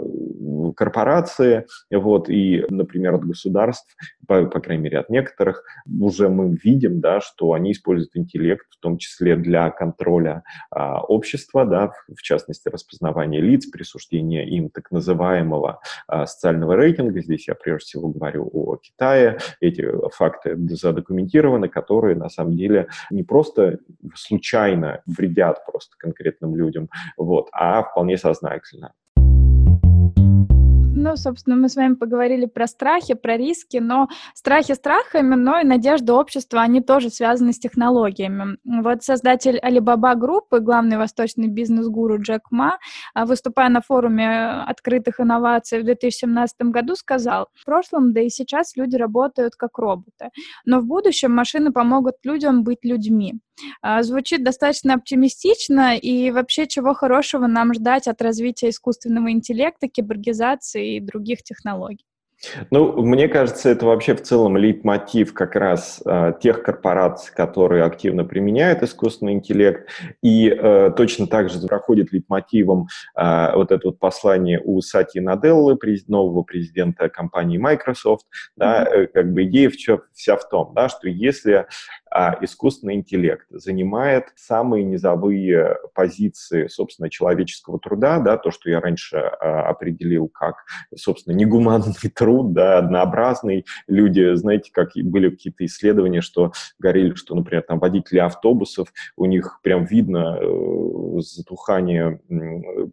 корпорации, 0.76 1.66
вот, 1.92 2.30
и, 2.30 2.66
например, 2.70 3.16
от 3.16 3.26
государств, 3.26 3.96
по, 4.28 4.46
по 4.46 4.60
крайней 4.60 4.84
мере, 4.84 5.00
от 5.00 5.10
некоторых, 5.10 5.64
уже 6.00 6.30
мы 6.30 6.58
видим, 6.64 7.00
да, 7.00 7.22
что 7.22 7.54
они 7.54 7.72
используют 7.72 8.16
интеллект, 8.16 8.66
в 8.70 8.80
том 8.80 8.98
числе 8.98 9.36
для 9.36 9.70
контроля 9.70 10.44
э, 10.76 10.80
общества, 11.08 11.66
да, 11.66 11.90
в, 11.90 12.16
в 12.16 12.22
частности, 12.22 12.70
распознавания 12.70 13.42
лиц, 13.42 13.57
лиц, 13.58 13.66
присуждения 13.70 14.48
им 14.48 14.70
так 14.70 14.92
называемого 14.92 15.82
а, 16.08 16.26
социального 16.26 16.76
рейтинга. 16.76 17.22
Здесь 17.22 17.48
я 17.48 17.56
прежде 17.56 17.86
всего 17.86 18.10
говорю 18.10 18.50
о 18.54 18.78
Китае. 18.78 19.40
Эти 19.60 19.88
факты 20.12 20.56
задокументированы, 20.70 21.70
которые 21.70 22.16
на 22.16 22.30
самом 22.30 22.56
деле 22.56 22.88
не 23.10 23.24
просто 23.24 23.80
случайно 24.16 25.02
вредят 25.06 25.66
просто 25.66 25.96
конкретным 25.98 26.56
людям, 26.56 26.90
вот, 27.18 27.50
а 27.52 27.84
вполне 27.84 28.18
сознательно. 28.18 28.94
Ну, 31.00 31.16
собственно, 31.16 31.56
мы 31.56 31.70
с 31.70 31.76
вами 31.76 31.94
поговорили 31.94 32.48
про 32.48 32.66
страхи, 32.66 33.14
про 33.14 33.38
риски, 33.38 33.78
но 33.78 34.08
страхи 34.34 34.74
страхами, 34.74 35.36
но 35.36 35.60
и 35.60 35.64
надежда 35.64 36.16
общества, 36.16 36.62
они 36.62 36.82
тоже 36.82 37.12
связаны 37.12 37.54
с 37.54 37.60
технологиями. 37.60 38.58
Вот 38.66 39.04
создатель 39.04 39.60
Alibaba 39.60 40.16
группы, 40.16 40.60
главный 40.60 40.98
восточный 40.98 41.50
бизнес-гуру 41.50 42.20
Джек 42.20 42.50
Ма, 42.50 42.80
а, 43.14 43.28
выступая 43.28 43.70
на 43.70 43.82
форуме 43.82 44.64
открытых 44.66 45.20
инноваций 45.20 45.82
в 45.82 45.86
2017 45.86 46.72
году, 46.72 46.96
сказал, 46.96 47.48
в 47.54 47.64
прошлом, 47.64 48.12
да 48.12 48.22
и 48.22 48.30
сейчас 48.30 48.76
люди 48.76 48.96
работают 48.96 49.56
как 49.56 49.78
роботы, 49.78 50.32
но 50.66 50.80
в 50.80 50.88
будущем 50.88 51.32
машины 51.32 51.72
помогут 51.72 52.16
людям 52.24 52.64
быть 52.64 52.84
людьми. 52.84 53.36
А, 53.82 54.04
звучит 54.04 54.44
достаточно 54.44 54.96
оптимистично, 54.96 55.98
и 55.98 56.32
вообще 56.32 56.68
чего 56.68 56.94
хорошего 56.94 57.48
нам 57.48 57.74
ждать 57.74 58.08
от 58.08 58.22
развития 58.22 58.70
искусственного 58.70 59.32
интеллекта, 59.32 59.88
киборгизации 59.88 60.96
и 60.96 61.00
других 61.00 61.44
технологий. 61.44 62.06
Ну, 62.70 63.02
мне 63.02 63.28
кажется, 63.28 63.70
это 63.70 63.86
вообще 63.88 64.14
в 64.14 64.22
целом 64.22 64.58
лейтмотив 64.58 65.34
как 65.34 65.56
раз 65.56 66.02
э, 66.06 66.34
тех 66.40 66.62
корпораций, 66.62 67.34
которые 67.34 67.84
активно 67.84 68.26
применяют 68.26 68.84
искусственный 68.84 69.34
интеллект, 69.34 69.90
и 70.22 70.48
э, 70.50 70.92
точно 70.96 71.26
так 71.26 71.50
же 71.50 71.60
проходит 71.68 72.12
лейтмотивом 72.14 72.88
э, 73.16 73.56
вот 73.56 73.72
это 73.72 73.88
вот 73.88 73.98
послание 73.98 74.62
у 74.64 74.82
Сати 74.82 75.20
Наделлы, 75.20 75.78
нового 76.08 76.44
президента 76.44 77.10
компании 77.10 77.58
Microsoft, 77.58 78.28
да, 78.56 78.86
э, 78.86 79.08
как 79.08 79.34
бы 79.34 79.46
идея 79.46 79.70
в 79.70 79.78
чё, 79.78 80.02
вся 80.14 80.38
в 80.38 80.48
том, 80.48 80.74
да, 80.76 80.90
что 80.90 81.10
если 81.10 81.66
а 82.12 82.38
искусственный 82.42 82.96
интеллект 82.96 83.46
занимает 83.50 84.26
самые 84.36 84.84
низовые 84.84 85.78
позиции, 85.94 86.68
собственно, 86.68 87.10
человеческого 87.10 87.80
труда, 87.80 88.20
да, 88.20 88.38
то, 88.38 88.52
что 88.52 88.70
я 88.70 88.80
раньше 88.80 89.18
а, 89.18 89.70
определил 89.70 90.28
как, 90.28 90.66
собственно, 90.96 91.36
негуманный 91.36 91.94
труд, 92.16 92.54
да, 92.54 92.78
однообразный. 92.80 93.66
Люди, 93.88 94.36
знаете, 94.36 94.72
как 94.74 94.92
были 94.96 95.30
какие-то 95.30 95.66
исследования, 95.66 96.22
что 96.22 96.52
говорили, 96.80 97.14
что, 97.14 97.36
например, 97.36 97.64
там 97.64 97.80
водители 97.80 98.20
автобусов, 98.20 98.94
у 99.16 99.26
них 99.26 99.60
прям 99.64 99.86
видно 99.86 100.38
э, 100.40 101.20
затухание 101.20 102.20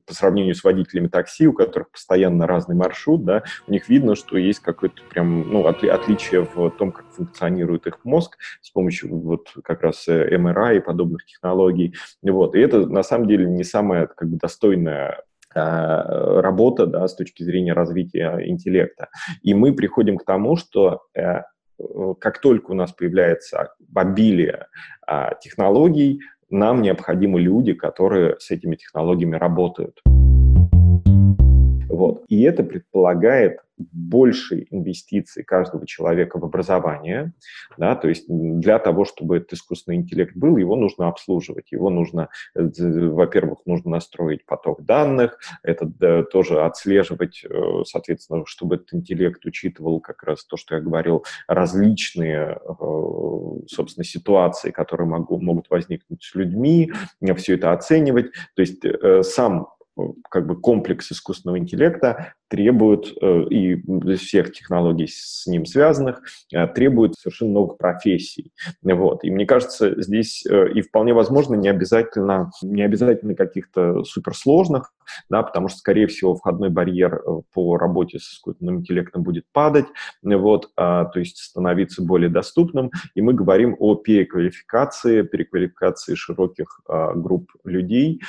по 0.07 0.15
сравнению 0.15 0.55
с 0.55 0.65
водителями 0.65 1.09
такси, 1.09 1.47
у 1.47 1.53
которых 1.53 1.91
постоянно 1.91 2.47
разный 2.47 2.75
маршрут, 2.75 3.25
да, 3.25 3.43
у 3.67 3.73
них 3.73 3.89
видно, 3.89 4.15
что 4.15 4.37
есть 4.37 4.61
какое-то 4.61 5.03
прям, 5.11 5.51
ну, 5.51 5.67
отличие 5.67 6.45
в 6.45 6.71
том, 6.71 6.93
как 6.93 7.07
функционирует 7.13 7.87
их 7.87 8.05
мозг 8.05 8.39
с 8.61 8.71
помощью 8.71 9.04
вот 9.05 9.49
как 9.63 9.83
раз 9.83 10.09
MRI 10.09 10.73
э, 10.73 10.77
и 10.77 10.81
подобных 10.81 11.25
технологий. 11.27 11.95
Вот. 12.23 12.55
И 12.55 12.61
это 12.61 12.87
на 12.87 13.03
самом 13.03 13.29
деле 13.29 13.47
не 13.47 13.65
самая 13.65 14.07
как 14.07 14.29
бы 14.29 14.37
достойная 14.37 15.23
а, 15.55 16.41
работа 16.43 16.87
да, 16.87 17.07
с 17.07 17.15
точки 17.15 17.43
зрения 17.45 17.73
развития 17.75 18.41
интеллекта. 18.45 19.09
И 19.43 19.55
мы 19.55 19.73
приходим 19.73 20.19
к 20.19 20.25
тому, 20.25 20.57
что 20.57 21.03
э, 21.15 21.43
как 22.19 22.41
только 22.41 22.73
у 22.73 22.75
нас 22.75 22.93
появляется 22.93 23.71
обилие 23.95 24.67
а, 25.07 25.35
технологий, 25.35 26.21
нам 26.51 26.83
необходимы 26.83 27.41
люди, 27.41 27.73
которые 27.73 28.37
с 28.39 28.51
этими 28.51 28.77
технологиями 28.77 29.37
работают. 29.37 30.01
Вот. 31.89 32.25
И 32.29 32.43
это 32.43 32.65
предполагает 32.65 33.61
больше 33.77 34.67
инвестиций 34.71 35.43
каждого 35.45 35.87
человека 35.87 36.39
в 36.39 36.45
образование, 36.45 37.33
да, 37.77 37.95
то 37.97 38.09
есть 38.09 38.27
для 38.29 38.79
того, 38.79 39.05
чтобы 39.05 39.39
этот 39.39 39.55
искусственный 39.55 39.97
интеллект 39.97 40.37
был, 40.37 40.57
его 40.57 40.77
нужно 40.77 41.09
обслуживать, 41.09 41.73
его 41.73 41.91
нужно, 41.91 42.29
э, 42.55 42.69
во-первых, 42.79 43.61
нужно 43.67 43.91
настроить 43.93 44.47
поток 44.47 44.85
данных, 44.85 45.39
это 45.63 45.87
да, 45.87 46.23
тоже 46.23 46.63
отслеживать, 46.63 47.45
э, 47.45 47.83
соответственно, 47.85 48.45
чтобы 48.47 48.77
этот 48.77 48.95
интеллект 48.95 49.45
учитывал 49.45 50.01
как 50.01 50.23
раз 50.23 50.45
то, 50.45 50.57
что 50.57 50.77
я 50.77 50.81
говорил, 50.81 51.25
различные, 51.49 52.59
э, 52.59 53.67
собственно, 53.67 54.05
ситуации, 54.05 54.71
которые 54.71 55.09
могу, 55.09 55.41
могут 55.41 55.69
возникнуть 55.71 56.23
с 56.23 56.35
людьми, 56.35 56.93
все 57.37 57.55
это 57.55 57.73
оценивать, 57.73 58.31
то 58.55 58.63
есть 58.63 58.83
сам 59.23 59.69
как 60.29 60.47
бы 60.47 60.61
комплекс 60.61 61.13
искусственного 61.13 61.59
интеллекта 61.59 62.35
требует, 62.49 63.13
э, 63.21 63.43
и 63.51 64.17
всех 64.17 64.53
технологий 64.53 65.09
с 65.09 65.47
ним 65.47 65.67
связанных, 65.67 66.23
э, 66.53 66.67
требует 66.69 67.15
совершенно 67.15 67.53
новых 67.53 67.79
профессий. 67.79 68.53
Вот. 68.83 69.25
И 69.25 69.31
мне 69.31 69.47
кажется, 69.47 70.01
здесь 70.01 70.45
э, 70.47 70.73
и 70.73 70.83
вполне 70.83 71.15
возможно 71.15 71.55
не 71.55 71.69
обязательно, 71.69 72.51
не 72.63 72.83
обязательно 72.83 73.35
каких-то 73.35 74.05
суперсложных, 74.05 74.93
да, 75.29 75.43
потому 75.43 75.69
что, 75.69 75.79
скорее 75.79 76.07
всего, 76.07 76.35
входной 76.35 76.71
барьер 76.71 77.23
по 77.53 77.77
работе 77.77 78.19
с 78.19 78.35
искусственным 78.35 78.81
интеллектом 78.81 79.23
будет 79.23 79.45
падать, 79.53 79.87
вот, 80.23 80.71
а, 80.77 81.05
то 81.07 81.19
есть 81.21 81.39
становиться 81.39 82.03
более 82.03 82.31
доступным. 82.31 82.91
И 83.15 83.23
мы 83.23 83.35
говорим 83.35 83.77
о 83.79 83.95
переквалификации, 83.97 85.23
переквалификации 85.23 86.15
широких 86.15 86.81
а, 86.89 87.15
групп 87.15 87.51
людей, 87.65 88.21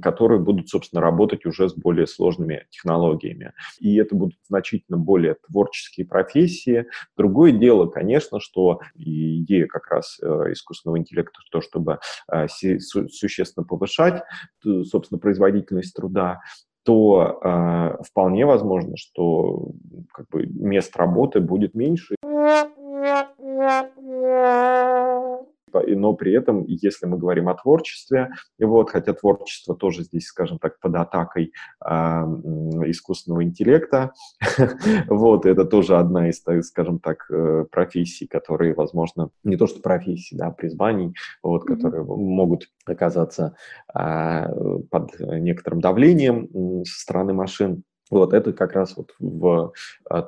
которые 0.00 0.40
будут, 0.40 0.68
собственно, 0.68 1.01
работать 1.02 1.44
уже 1.44 1.68
с 1.68 1.74
более 1.74 2.06
сложными 2.06 2.66
технологиями 2.70 3.52
и 3.80 3.96
это 3.96 4.14
будут 4.14 4.36
значительно 4.48 4.98
более 4.98 5.36
творческие 5.48 6.06
профессии. 6.06 6.86
Другое 7.16 7.52
дело, 7.52 7.86
конечно, 7.86 8.40
что 8.40 8.80
идея 8.94 9.66
как 9.66 9.88
раз 9.88 10.18
э, 10.22 10.26
искусственного 10.52 10.98
интеллекта, 10.98 11.40
то, 11.50 11.60
чтобы 11.60 11.98
э, 12.32 12.48
существенно 12.48 13.64
повышать, 13.64 14.22
собственно, 14.62 15.18
производительность 15.18 15.94
труда, 15.94 16.40
то 16.84 17.38
э, 17.42 18.02
вполне 18.04 18.44
возможно, 18.44 18.96
что 18.96 19.70
как 20.12 20.26
бы, 20.30 20.46
мест 20.46 20.96
работы 20.96 21.40
будет 21.40 21.74
меньше 21.74 22.16
но 25.72 26.14
при 26.14 26.32
этом, 26.32 26.64
если 26.66 27.06
мы 27.06 27.18
говорим 27.18 27.48
о 27.48 27.54
творчестве, 27.54 28.30
вот, 28.58 28.90
хотя 28.90 29.12
творчество 29.12 29.74
тоже 29.74 30.02
здесь, 30.02 30.26
скажем 30.26 30.58
так, 30.58 30.78
под 30.80 30.94
атакой 30.94 31.52
э, 31.84 31.90
искусственного 31.90 33.44
интеллекта, 33.44 34.12
вот, 35.08 35.46
это 35.46 35.64
тоже 35.64 35.96
одна 35.96 36.28
из, 36.28 36.42
скажем 36.66 36.98
так, 36.98 37.26
э, 37.30 37.64
профессий, 37.70 38.26
которые, 38.26 38.74
возможно, 38.74 39.30
не 39.44 39.56
то 39.56 39.66
что 39.66 39.80
профессий, 39.80 40.36
да, 40.36 40.50
призваний, 40.50 41.14
вот, 41.42 41.64
которые 41.64 42.04
могут 42.04 42.68
оказаться 42.84 43.54
э, 43.94 44.46
под 44.90 45.18
некоторым 45.20 45.80
давлением 45.80 46.84
со 46.84 47.00
стороны 47.00 47.32
машин. 47.32 47.84
Вот 48.10 48.34
это 48.34 48.52
как 48.52 48.74
раз 48.74 48.94
вот 48.96 49.14
в 49.18 49.72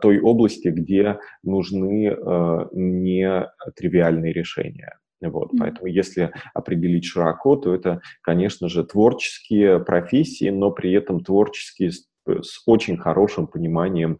той 0.01 0.19
области, 0.19 0.69
где 0.69 1.19
нужны 1.43 2.07
э, 2.09 2.69
не 2.73 3.47
тривиальные 3.77 4.33
решения. 4.33 4.99
Вот, 5.29 5.53
mm-hmm. 5.53 5.59
Поэтому 5.59 5.87
если 5.87 6.33
определить 6.53 7.05
широко, 7.05 7.57
то 7.57 7.75
это, 7.75 8.01
конечно 8.23 8.69
же, 8.69 8.85
творческие 8.85 9.81
профессии, 9.81 10.51
но 10.51 10.71
при 10.71 10.93
этом 10.93 11.23
творческие 11.23 11.93
с, 11.93 12.07
с 12.27 12.63
очень 12.67 12.97
хорошим 12.97 13.47
пониманием 13.47 14.19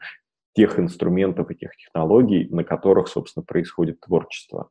тех 0.55 0.79
инструментов 0.79 1.51
и 1.51 1.57
тех 1.57 1.77
технологий, 1.77 2.49
на 2.51 2.65
которых, 2.65 3.09
собственно, 3.09 3.45
происходит 3.45 4.01
творчество. 4.01 4.69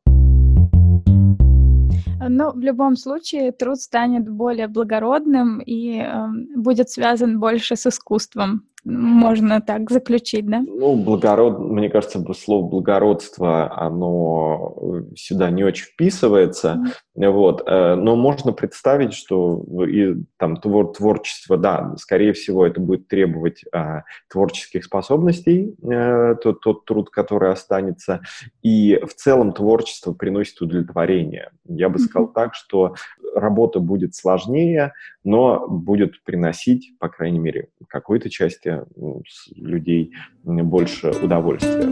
Но 2.29 2.51
в 2.51 2.59
любом 2.59 2.95
случае 2.95 3.51
труд 3.51 3.79
станет 3.79 4.29
более 4.29 4.67
благородным 4.67 5.59
и 5.59 5.99
э, 5.99 6.27
будет 6.55 6.89
связан 6.89 7.39
больше 7.39 7.75
с 7.75 7.87
искусством 7.87 8.67
можно 8.85 9.61
так 9.61 9.89
заключить, 9.89 10.45
да? 10.45 10.59
Ну, 10.59 10.95
благород, 10.95 11.59
мне 11.59 11.89
кажется, 11.89 12.23
слово 12.33 12.67
благородство, 12.67 13.71
оно 13.79 14.75
э, 14.81 15.15
сюда 15.15 15.49
не 15.49 15.63
очень 15.63 15.85
вписывается, 15.85 16.83
mm-hmm. 17.15 17.31
вот, 17.31 17.63
э, 17.65 17.95
но 17.95 18.15
можно 18.15 18.51
представить, 18.51 19.13
что 19.13 19.63
и 19.85 20.15
там 20.37 20.57
твор, 20.57 20.91
творчество, 20.93 21.57
да, 21.57 21.95
скорее 21.97 22.33
всего, 22.33 22.65
это 22.65 22.81
будет 22.81 23.07
требовать 23.07 23.63
а, 23.71 24.03
творческих 24.29 24.83
способностей, 24.83 25.75
а, 25.83 26.35
тот, 26.35 26.59
тот 26.61 26.85
труд, 26.85 27.09
который 27.09 27.51
останется, 27.51 28.21
и 28.61 28.99
в 29.05 29.13
целом 29.13 29.53
творчество 29.53 30.13
приносит 30.13 30.61
удовлетворение. 30.61 31.51
Я 31.65 31.87
бы 31.87 31.99
mm-hmm. 31.99 32.03
Сказал 32.13 32.27
так, 32.27 32.53
что 32.53 32.93
работа 33.33 33.79
будет 33.79 34.13
сложнее, 34.13 34.93
но 35.23 35.67
будет 35.67 36.23
приносить, 36.23 36.93
по 36.99 37.09
крайней 37.09 37.39
мере, 37.39 37.69
какой-то 37.87 38.29
части 38.29 38.81
ну, 38.95 39.23
людей 39.55 40.13
больше 40.43 41.09
удовольствия. 41.09 41.89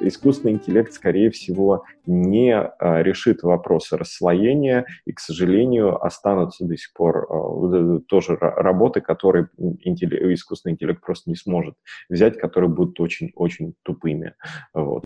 Искусственный 0.00 0.52
интеллект, 0.54 0.92
скорее 0.92 1.30
всего, 1.32 1.82
не 2.06 2.54
а, 2.54 3.02
решит 3.02 3.42
вопросы 3.42 3.96
расслоения, 3.96 4.86
и, 5.04 5.10
к 5.10 5.18
сожалению, 5.18 6.00
останутся 6.00 6.64
до 6.64 6.76
сих 6.76 6.92
пор 6.92 7.26
а, 7.28 7.98
тоже 8.06 8.36
работы, 8.36 9.00
которые 9.00 9.48
интеллект, 9.80 10.22
искусственный 10.26 10.74
интеллект 10.74 11.00
просто 11.04 11.28
не 11.28 11.34
сможет 11.34 11.74
взять, 12.08 12.38
которые 12.38 12.70
будут 12.70 13.00
очень-очень 13.00 13.74
тупыми. 13.82 14.34
Вот. 14.74 15.02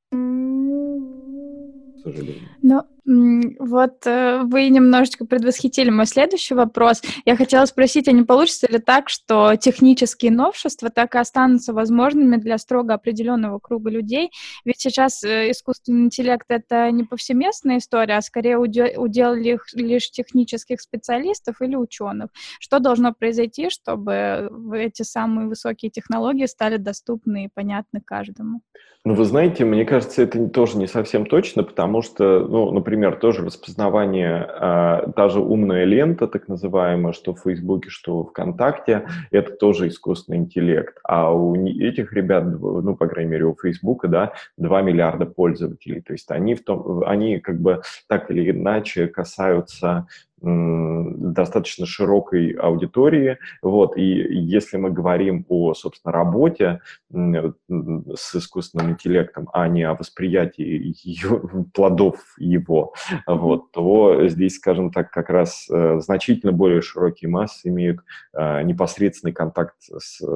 Сожалению. 2.03 2.49
Но 2.63 2.87
Вот 3.13 4.07
э, 4.07 4.43
вы 4.45 4.69
немножечко 4.69 5.27
предвосхитили 5.27 5.91
мой 5.91 6.07
следующий 6.07 6.55
вопрос. 6.55 7.03
Я 7.25 7.35
хотела 7.35 7.65
спросить, 7.67 8.07
а 8.07 8.13
не 8.13 8.23
получится 8.23 8.69
ли 8.71 8.79
так, 8.79 9.09
что 9.09 9.57
технические 9.57 10.31
новшества 10.31 10.91
так 10.91 11.17
и 11.17 11.19
останутся 11.19 11.73
возможными 11.73 12.37
для 12.37 12.57
строго 12.57 12.95
определенного 12.95 13.59
круга 13.59 13.91
людей? 13.91 14.31
Ведь 14.65 14.81
сейчас 14.81 15.25
э, 15.25 15.51
искусственный 15.51 16.05
интеллект— 16.05 16.47
это 16.49 16.89
не 16.93 17.03
повсеместная 17.03 17.79
история, 17.79 18.17
а 18.17 18.23
скорее 18.23 18.59
удел, 18.59 19.35
лишь 19.35 20.11
технических 20.13 20.81
специалистов 20.81 21.61
или 21.63 21.75
ученых. 21.75 22.29
Что 22.61 22.79
должно 22.79 23.13
произойти, 23.13 23.71
чтобы 23.71 24.49
эти 24.73 25.03
самые 25.03 25.49
высокие 25.49 25.91
технологии 25.91 26.47
стали 26.47 26.77
доступны 26.77 27.47
и 27.47 27.51
понятны 27.53 28.01
каждому? 28.05 28.61
Ну, 29.03 29.15
вы 29.15 29.25
знаете, 29.25 29.65
мне 29.65 29.87
кажется, 29.87 30.23
это 30.23 30.47
тоже 30.49 30.77
не 30.77 30.87
совсем 30.87 31.25
точно, 31.25 31.63
потому 31.63 32.03
что, 32.03 32.41
ну, 32.41 32.71
например, 32.71 33.00
тоже 33.21 33.45
распознавание, 33.45 34.47
э, 34.49 35.13
та 35.17 35.29
же 35.29 35.41
умная 35.41 35.85
лента, 35.85 36.27
так 36.27 36.49
называемая, 36.49 37.13
что 37.13 37.35
в 37.35 37.41
Фейсбуке, 37.41 37.91
что 37.91 38.25
ВКонтакте, 38.25 39.07
это 39.31 39.53
тоже 39.53 39.89
искусственный 39.89 40.39
интеллект. 40.39 40.99
А 41.05 41.33
у 41.33 41.55
этих 41.55 42.13
ребят, 42.13 42.45
ну, 42.45 42.97
по 42.97 43.07
крайней 43.07 43.31
мере, 43.31 43.47
у 43.47 43.57
Фейсбука, 43.61 44.09
да, 44.09 44.33
2 44.59 44.83
миллиарда 44.83 45.27
пользователей. 45.27 46.01
То 46.01 46.13
есть 46.13 46.31
они, 46.31 46.55
в 46.55 46.65
том, 46.65 47.03
они 47.07 47.39
как 47.39 47.61
бы 47.61 47.83
так 48.09 48.31
или 48.31 48.51
иначе 48.51 49.07
касаются 49.07 50.07
достаточно 50.43 51.87
широкой 51.87 52.53
аудитории. 52.53 53.39
Вот, 53.63 53.97
и 53.97 54.03
если 54.03 54.77
мы 54.77 54.91
говорим 54.91 55.45
о, 55.49 55.75
собственно, 55.75 56.13
работе 56.13 56.81
с 57.11 58.35
искусственным 58.35 58.93
интеллектом, 58.93 59.49
а 59.53 59.69
не 59.69 59.83
о 59.83 59.95
восприятии 59.95 60.95
ее, 61.03 61.43
плодов 61.75 62.17
его, 62.39 62.95
вот, 63.27 63.71
то 63.73 64.27
здесь, 64.29 64.57
скажем 64.57 64.91
так, 64.91 65.11
как 65.11 65.31
раз 65.31 65.67
э, 65.71 66.01
значительно 66.01 66.53
более 66.53 66.81
широкие 66.81 67.31
массы 67.31 67.69
имеют 67.69 68.01
э, 68.33 68.63
непосредственный 68.63 69.33
контакт 69.33 69.77
с 69.81 70.21
э, 70.21 70.27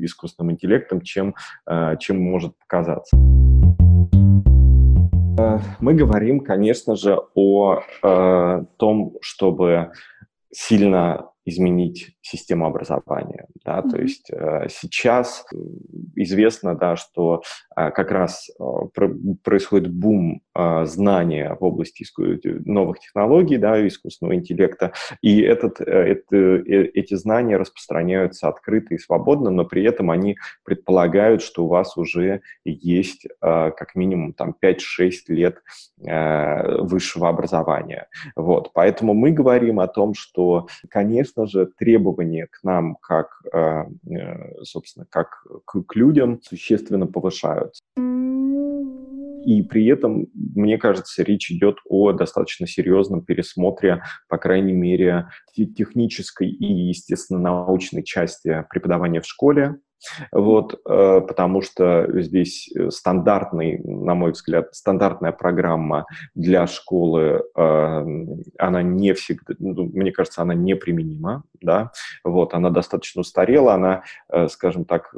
искусственным 0.00 0.52
интеллектом, 0.52 1.00
чем, 1.00 1.34
чем 1.98 2.20
может 2.20 2.52
показаться. 2.58 3.16
Мы 5.80 5.94
говорим, 5.94 6.40
конечно 6.40 6.96
же, 6.96 7.18
о 7.34 7.80
э, 8.02 8.64
том, 8.76 9.16
чтобы 9.20 9.92
сильно 10.52 11.30
изменить 11.46 12.16
систему 12.22 12.66
образования. 12.66 13.46
Да? 13.64 13.78
Mm-hmm. 13.78 13.90
То 13.90 14.02
есть 14.02 14.30
э, 14.30 14.66
сейчас 14.68 15.46
известно, 16.16 16.74
да, 16.74 16.96
что 16.96 17.42
э, 17.76 17.90
как 17.92 18.10
раз 18.10 18.50
э, 18.50 18.62
про- 18.92 19.14
происходит 19.44 19.92
бум 19.92 20.42
э, 20.54 20.84
знания 20.86 21.56
в 21.58 21.64
области 21.64 22.02
иску- 22.02 22.40
новых 22.64 22.98
технологий, 22.98 23.58
да, 23.58 23.86
искусственного 23.86 24.34
интеллекта, 24.34 24.92
и 25.22 25.40
этот, 25.40 25.80
э, 25.80 25.84
это, 25.84 26.36
э, 26.36 26.90
эти 26.94 27.14
знания 27.14 27.56
распространяются 27.56 28.48
открыто 28.48 28.94
и 28.94 28.98
свободно, 28.98 29.50
но 29.50 29.64
при 29.64 29.84
этом 29.84 30.10
они 30.10 30.36
предполагают, 30.64 31.42
что 31.42 31.64
у 31.64 31.68
вас 31.68 31.96
уже 31.96 32.40
есть 32.64 33.24
э, 33.24 33.30
как 33.40 33.94
минимум 33.94 34.32
там 34.32 34.52
5-6 34.60 35.10
лет 35.28 35.62
э, 36.04 36.82
высшего 36.82 37.28
образования. 37.28 38.08
Вот. 38.34 38.72
Поэтому 38.74 39.14
мы 39.14 39.30
говорим 39.30 39.78
о 39.78 39.86
том, 39.86 40.14
что, 40.14 40.66
конечно 40.90 41.35
же, 41.44 41.68
требования 41.76 42.46
к 42.46 42.64
нам, 42.64 42.96
как, 42.96 43.28
э, 43.52 43.84
э, 44.10 44.62
собственно, 44.62 45.06
как 45.10 45.44
к, 45.66 45.82
к 45.82 45.96
людям 45.96 46.40
существенно 46.40 47.06
повышаются. 47.06 47.82
И 49.46 49.62
при 49.62 49.86
этом, 49.86 50.26
мне 50.34 50.76
кажется, 50.76 51.22
речь 51.22 51.52
идет 51.52 51.76
о 51.88 52.10
достаточно 52.12 52.66
серьезном 52.66 53.24
пересмотре, 53.24 54.02
по 54.28 54.38
крайней 54.38 54.72
мере, 54.72 55.28
технической 55.54 56.48
и, 56.48 56.64
естественно, 56.64 57.38
научной 57.38 58.02
части 58.02 58.64
преподавания 58.70 59.20
в 59.20 59.26
школе. 59.26 59.76
Вот, 60.32 60.80
э, 60.88 61.20
потому 61.26 61.62
что 61.62 62.06
здесь 62.20 62.70
стандартный, 62.90 63.78
на 63.84 64.14
мой 64.14 64.32
взгляд, 64.32 64.74
стандартная 64.74 65.32
программа 65.32 66.06
для 66.34 66.66
школы, 66.66 67.42
э, 67.54 68.06
она 68.58 68.82
не 68.82 69.14
всегда, 69.14 69.54
ну, 69.58 69.84
мне 69.92 70.12
кажется, 70.12 70.42
она 70.42 70.54
неприменима, 70.54 71.42
да, 71.60 71.92
вот, 72.24 72.54
она 72.54 72.70
достаточно 72.70 73.20
устарела, 73.20 73.74
она, 73.74 74.02
э, 74.28 74.48
скажем 74.48 74.84
так, 74.84 75.14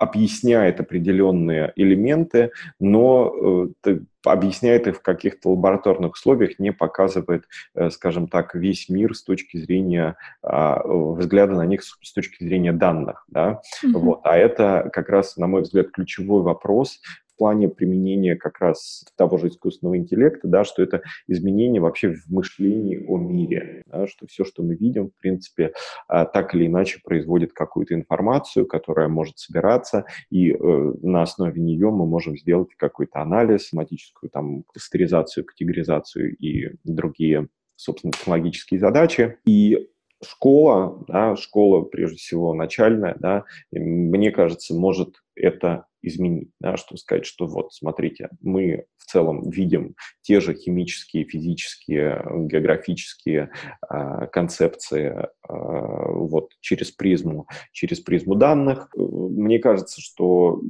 объясняет 0.00 0.80
определенные 0.80 1.74
элементы, 1.76 2.52
но 2.80 3.68
э, 3.84 3.98
объясняет 4.24 4.86
их 4.86 4.96
в 4.96 5.02
каких-то 5.02 5.50
лабораторных 5.50 6.14
условиях, 6.14 6.58
не 6.58 6.72
показывает, 6.72 7.44
э, 7.74 7.90
скажем 7.90 8.26
так, 8.26 8.54
весь 8.54 8.88
мир 8.88 9.14
с 9.14 9.22
точки 9.22 9.58
зрения 9.58 10.16
э, 10.42 10.74
взгляда 10.86 11.54
на 11.54 11.66
них 11.66 11.82
с 11.82 12.12
точки 12.14 12.42
зрения 12.42 12.72
данных. 12.72 13.24
Да? 13.28 13.60
Mm-hmm. 13.84 13.92
Вот. 13.92 14.20
А 14.24 14.38
это 14.38 14.88
как 14.90 15.10
раз, 15.10 15.36
на 15.36 15.46
мой 15.46 15.62
взгляд, 15.62 15.90
ключевой 15.90 16.42
вопрос 16.42 17.00
плане 17.40 17.70
применения 17.70 18.36
как 18.36 18.60
раз 18.60 19.02
того 19.16 19.38
же 19.38 19.48
искусственного 19.48 19.96
интеллекта, 19.96 20.46
да, 20.46 20.62
что 20.62 20.82
это 20.82 21.00
изменение 21.26 21.80
вообще 21.80 22.12
в 22.12 22.28
мышлении 22.28 23.02
о 23.08 23.16
мире, 23.16 23.82
да, 23.86 24.06
что 24.06 24.26
все, 24.26 24.44
что 24.44 24.62
мы 24.62 24.74
видим, 24.74 25.08
в 25.08 25.14
принципе, 25.14 25.72
а, 26.06 26.26
так 26.26 26.54
или 26.54 26.66
иначе 26.66 27.00
производит 27.02 27.54
какую-то 27.54 27.94
информацию, 27.94 28.66
которая 28.66 29.08
может 29.08 29.38
собираться, 29.38 30.04
и 30.28 30.52
э, 30.52 30.56
на 31.00 31.22
основе 31.22 31.62
нее 31.62 31.90
мы 31.90 32.04
можем 32.04 32.36
сделать 32.36 32.74
какой-то 32.76 33.22
анализ, 33.22 33.68
семантическую 33.68 34.28
там 34.28 34.64
кластеризацию, 34.64 35.46
категоризацию 35.46 36.36
и 36.36 36.74
другие 36.84 37.48
собственно, 37.76 38.12
технологические 38.12 38.78
задачи. 38.78 39.38
И 39.46 39.88
школа, 40.22 41.02
да, 41.08 41.36
школа, 41.36 41.80
прежде 41.80 42.18
всего, 42.18 42.52
начальная, 42.52 43.16
да, 43.18 43.44
мне 43.72 44.30
кажется, 44.30 44.74
может 44.74 45.22
это 45.34 45.86
изменить, 46.02 46.50
да, 46.60 46.76
что 46.76 46.96
сказать, 46.96 47.26
что 47.26 47.46
вот, 47.46 47.72
смотрите, 47.72 48.28
мы 48.40 48.84
в 48.96 49.06
целом 49.06 49.48
видим 49.50 49.94
те 50.22 50.40
же 50.40 50.54
химические, 50.54 51.24
физические, 51.24 52.24
географические 52.46 53.50
э, 53.88 54.26
концепции 54.32 55.14
э, 55.16 55.28
вот 55.48 56.52
через 56.60 56.90
призму, 56.90 57.46
через 57.72 58.00
призму 58.00 58.34
данных. 58.34 58.88
Мне 58.96 59.58
кажется, 59.58 60.00
что, 60.00 60.60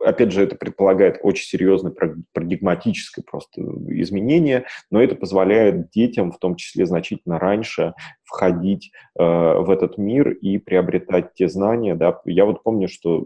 опять 0.00 0.32
же, 0.32 0.42
это 0.42 0.56
предполагает 0.56 1.18
очень 1.22 1.44
серьезное 1.44 1.92
парадигматическое 2.32 3.24
просто 3.28 3.62
изменение, 3.88 4.64
но 4.90 5.02
это 5.02 5.14
позволяет 5.14 5.90
детям, 5.90 6.32
в 6.32 6.38
том 6.38 6.56
числе 6.56 6.86
значительно 6.86 7.38
раньше, 7.38 7.94
входить 8.24 8.92
э, 9.18 9.22
в 9.22 9.70
этот 9.70 9.98
мир 9.98 10.30
и 10.30 10.56
приобретать 10.58 11.34
те 11.34 11.48
знания, 11.48 11.94
да, 11.94 12.20
я 12.24 12.46
вот 12.46 12.62
помню, 12.62 12.88
что, 12.88 13.24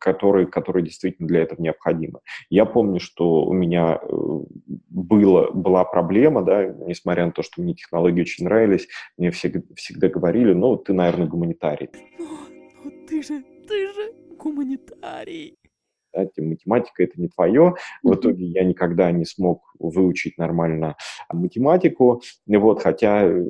которые, 0.00 0.46
которые 0.46 0.84
действительно 0.98 1.28
для 1.28 1.42
этого 1.42 1.62
необходимы. 1.62 2.20
Я 2.50 2.64
помню, 2.64 2.98
что 3.00 3.44
у 3.44 3.52
меня 3.52 4.00
э, 4.02 4.06
было, 4.90 5.50
была 5.52 5.84
проблема, 5.84 6.42
да, 6.42 6.64
несмотря 6.64 7.26
на 7.26 7.32
то, 7.32 7.42
что 7.42 7.62
мне 7.62 7.74
технологии 7.74 8.22
очень 8.22 8.44
нравились, 8.44 8.88
мне 9.16 9.30
всегда, 9.30 9.60
всегда 9.76 10.08
говорили, 10.08 10.52
ну, 10.52 10.76
ты, 10.76 10.92
наверное, 10.92 11.28
гуманитарий. 11.28 11.88
Но, 12.18 12.26
но 12.84 12.90
ты 13.06 13.22
же, 13.22 13.42
ты 13.68 13.92
же 13.92 14.12
гуманитарий 14.36 15.58
да, 16.12 16.26
математика 16.38 17.02
это 17.02 17.20
не 17.20 17.28
твое. 17.28 17.74
В 18.02 18.14
итоге 18.14 18.46
я 18.46 18.64
никогда 18.64 19.10
не 19.10 19.24
смог 19.24 19.62
выучить 19.78 20.38
нормально 20.38 20.96
математику, 21.32 22.22
вот, 22.46 22.82
хотя 22.82 23.24
э, 23.24 23.44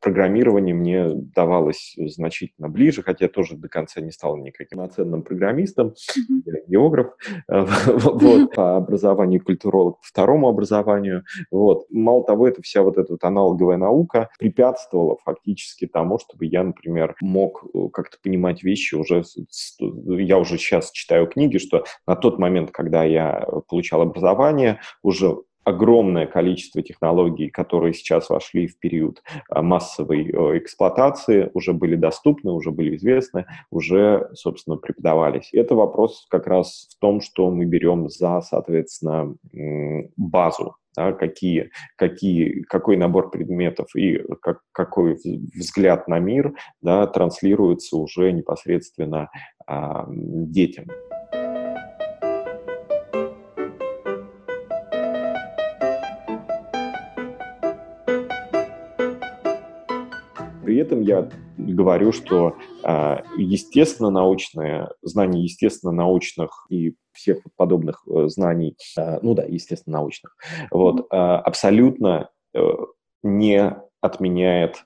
программирование 0.00 0.74
мне 0.74 1.10
давалось 1.14 1.94
значительно 1.96 2.68
ближе, 2.68 3.02
хотя 3.02 3.26
я 3.26 3.28
тоже 3.28 3.56
до 3.56 3.68
конца 3.68 4.00
не 4.00 4.10
стал 4.10 4.36
никаким 4.36 4.80
оценным 4.80 5.22
программистом, 5.22 5.94
я 6.44 6.54
географ, 6.66 7.14
вот, 7.48 8.54
по 8.54 8.76
образованию 8.76 9.42
культуролог, 9.42 10.00
по 10.00 10.06
второму 10.06 10.48
образованию, 10.48 11.24
вот. 11.50 11.86
Мало 11.90 12.24
того, 12.24 12.48
это 12.48 12.62
вся 12.62 12.82
вот 12.82 12.98
эта 12.98 13.12
вот 13.12 13.24
аналоговая 13.24 13.76
наука 13.76 14.28
препятствовала 14.38 15.16
фактически 15.24 15.86
тому, 15.86 16.18
чтобы 16.18 16.46
я, 16.46 16.64
например, 16.64 17.14
мог 17.20 17.64
э, 17.72 17.88
как-то 17.92 18.18
понимать 18.22 18.62
вещи 18.62 18.94
уже, 18.94 19.22
я 19.78 20.38
уже 20.38 20.58
сейчас 20.58 20.90
читаю 20.90 21.26
книги, 21.26 21.58
что 21.58 21.84
на 22.06 22.16
тот 22.16 22.38
момент, 22.38 22.70
когда 22.70 23.04
я 23.04 23.46
получал 23.68 24.02
образование, 24.02 24.80
уже 25.02 25.36
огромное 25.68 26.26
количество 26.26 26.82
технологий, 26.82 27.50
которые 27.50 27.92
сейчас 27.92 28.30
вошли 28.30 28.66
в 28.66 28.78
период 28.78 29.22
а, 29.50 29.62
массовой 29.62 30.30
эксплуатации, 30.58 31.50
уже 31.52 31.74
были 31.74 31.94
доступны, 31.94 32.52
уже 32.52 32.70
были 32.70 32.96
известны, 32.96 33.44
уже, 33.70 34.30
собственно, 34.34 34.76
преподавались. 34.76 35.50
Это 35.52 35.74
вопрос 35.74 36.26
как 36.30 36.46
раз 36.46 36.88
в 36.90 36.98
том, 37.00 37.20
что 37.20 37.50
мы 37.50 37.66
берем 37.66 38.08
за, 38.08 38.40
соответственно, 38.40 39.34
базу 40.16 40.76
да, 40.96 41.12
какие, 41.12 41.70
какие, 41.96 42.62
какой 42.62 42.96
набор 42.96 43.30
предметов 43.30 43.94
и 43.94 44.20
как, 44.42 44.62
какой 44.72 45.16
взгляд 45.54 46.08
на 46.08 46.18
мир 46.18 46.54
да, 46.82 47.06
транслируется 47.06 47.96
уже 47.96 48.32
непосредственно 48.32 49.30
а, 49.66 50.06
детям. 50.08 50.86
При 60.78 60.84
этом 60.84 61.00
я 61.00 61.28
говорю, 61.56 62.12
что 62.12 62.54
а, 62.84 63.24
естественно 63.36 64.10
научные 64.10 64.90
знания 65.02 65.42
естественно 65.42 65.90
научных 65.90 66.66
и 66.70 66.94
всех 67.10 67.38
подобных 67.56 68.04
э, 68.06 68.28
знаний, 68.28 68.76
а, 68.96 69.18
ну 69.20 69.34
да, 69.34 69.42
естественно 69.42 69.98
научных, 69.98 70.36
вот 70.70 71.08
а, 71.10 71.40
абсолютно 71.40 72.30
э, 72.54 72.60
не 73.24 73.76
отменяет 74.00 74.84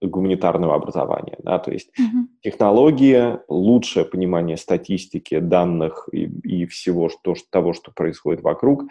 гуманитарного 0.00 0.76
образования. 0.76 1.38
Да? 1.42 1.58
То 1.58 1.72
есть 1.72 1.88
mm-hmm. 1.98 2.26
технология, 2.44 3.42
лучшее 3.48 4.04
понимание 4.04 4.56
статистики, 4.56 5.40
данных 5.40 6.08
и, 6.12 6.26
и 6.44 6.66
всего 6.66 7.08
что, 7.08 7.34
того, 7.50 7.72
что 7.72 7.90
происходит 7.90 8.42
вокруг, 8.42 8.84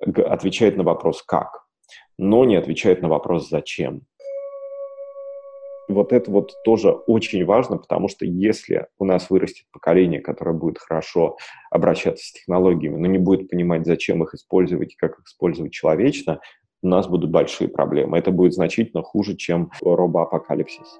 отвечает 0.00 0.76
на 0.76 0.84
вопрос 0.84 1.20
«как», 1.24 1.64
но 2.16 2.44
не 2.44 2.54
отвечает 2.54 3.02
на 3.02 3.08
вопрос 3.08 3.48
«зачем». 3.48 4.02
Вот 5.92 6.12
это 6.12 6.30
вот 6.30 6.52
тоже 6.64 6.90
очень 6.90 7.44
важно, 7.44 7.76
потому 7.78 8.08
что 8.08 8.24
если 8.24 8.86
у 8.98 9.04
нас 9.04 9.30
вырастет 9.30 9.66
поколение, 9.72 10.20
которое 10.20 10.52
будет 10.52 10.78
хорошо 10.78 11.36
обращаться 11.70 12.24
с 12.24 12.32
технологиями, 12.32 12.96
но 12.96 13.06
не 13.06 13.18
будет 13.18 13.48
понимать, 13.48 13.86
зачем 13.86 14.22
их 14.22 14.34
использовать 14.34 14.92
и 14.92 14.96
как 14.96 15.18
их 15.18 15.26
использовать 15.26 15.72
человечно, 15.72 16.40
у 16.82 16.88
нас 16.88 17.06
будут 17.06 17.30
большие 17.30 17.68
проблемы. 17.68 18.18
Это 18.18 18.30
будет 18.30 18.54
значительно 18.54 19.02
хуже, 19.02 19.36
чем 19.36 19.70
робоапокалипсис. 19.80 20.98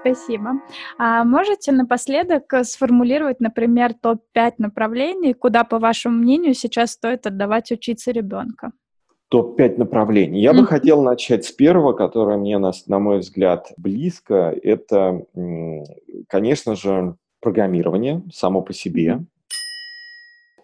Спасибо. 0.00 0.52
А 0.98 1.24
можете 1.24 1.72
напоследок 1.72 2.44
сформулировать, 2.62 3.40
например, 3.40 3.92
топ-5 3.92 4.54
направлений, 4.58 5.34
куда, 5.34 5.64
по 5.64 5.78
вашему 5.78 6.16
мнению, 6.16 6.54
сейчас 6.54 6.92
стоит 6.92 7.26
отдавать 7.26 7.70
учиться 7.70 8.10
ребенка? 8.10 8.72
Топ-5 9.30 9.78
направлений. 9.78 10.40
Я 10.40 10.50
mm-hmm. 10.50 10.56
бы 10.56 10.66
хотел 10.66 11.02
начать 11.02 11.44
с 11.44 11.52
первого, 11.52 11.92
которое 11.92 12.36
мне, 12.36 12.58
на, 12.58 12.72
на 12.86 12.98
мой 12.98 13.20
взгляд, 13.20 13.72
близко. 13.76 14.54
Это, 14.62 15.24
конечно 16.28 16.74
же, 16.74 17.14
программирование 17.40 18.22
само 18.32 18.60
по 18.60 18.72
себе. 18.72 19.20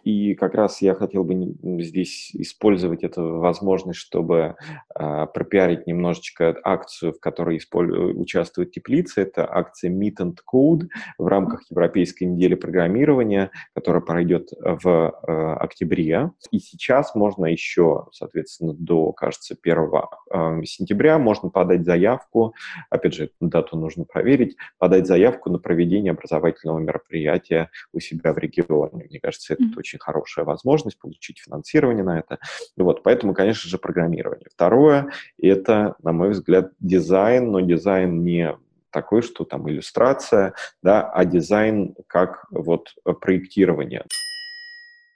И 0.06 0.36
как 0.36 0.54
раз 0.54 0.82
я 0.82 0.94
хотел 0.94 1.24
бы 1.24 1.56
здесь 1.82 2.30
использовать 2.32 3.02
эту 3.02 3.38
возможность, 3.40 3.98
чтобы 3.98 4.54
э, 4.94 5.26
пропиарить 5.34 5.88
немножечко 5.88 6.56
акцию, 6.62 7.12
в 7.12 7.18
которой 7.18 7.56
исполь... 7.56 7.92
участвует 7.92 8.70
теплица. 8.70 9.22
Это 9.22 9.52
акция 9.52 9.90
Meet 9.90 10.18
and 10.20 10.36
Code 10.48 10.86
в 11.18 11.26
рамках 11.26 11.68
Европейской 11.70 12.22
недели 12.22 12.54
программирования, 12.54 13.50
которая 13.74 14.00
пройдет 14.00 14.50
в 14.60 14.88
э, 14.88 15.32
октябре. 15.54 16.30
И 16.52 16.60
сейчас 16.60 17.16
можно 17.16 17.46
еще, 17.46 18.06
соответственно, 18.12 18.74
до, 18.74 19.10
кажется, 19.10 19.56
1 19.60 19.90
э, 20.30 20.64
сентября 20.66 21.18
можно 21.18 21.48
подать 21.48 21.84
заявку, 21.84 22.54
опять 22.90 23.14
же, 23.14 23.30
дату 23.40 23.76
нужно 23.76 24.04
проверить, 24.04 24.56
подать 24.78 25.08
заявку 25.08 25.50
на 25.50 25.58
проведение 25.58 26.12
образовательного 26.12 26.78
мероприятия 26.78 27.70
у 27.92 27.98
себя 27.98 28.32
в 28.32 28.38
регионе. 28.38 29.06
Мне 29.10 29.18
кажется, 29.18 29.54
это 29.54 29.64
очень 29.76 29.95
очень 29.96 29.98
хорошая 29.98 30.44
возможность 30.44 30.98
получить 30.98 31.40
финансирование 31.40 32.04
на 32.04 32.18
это. 32.18 32.38
Вот, 32.76 33.02
поэтому, 33.02 33.34
конечно 33.34 33.68
же, 33.68 33.78
программирование. 33.78 34.48
Второе– 34.52 35.10
это, 35.42 35.94
на 36.02 36.12
мой 36.12 36.30
взгляд, 36.30 36.72
дизайн, 36.80 37.50
но 37.50 37.60
дизайн 37.60 38.22
не 38.22 38.56
такой, 38.90 39.22
что 39.22 39.44
там 39.44 39.68
иллюстрация, 39.68 40.54
да, 40.82 41.02
а 41.02 41.24
дизайн 41.24 41.94
как 42.06 42.46
вот 42.50 42.94
проектирование. 43.20 44.04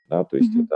Да, 0.09 0.25
то 0.25 0.37
есть 0.37 0.51
mm-hmm. 0.55 0.67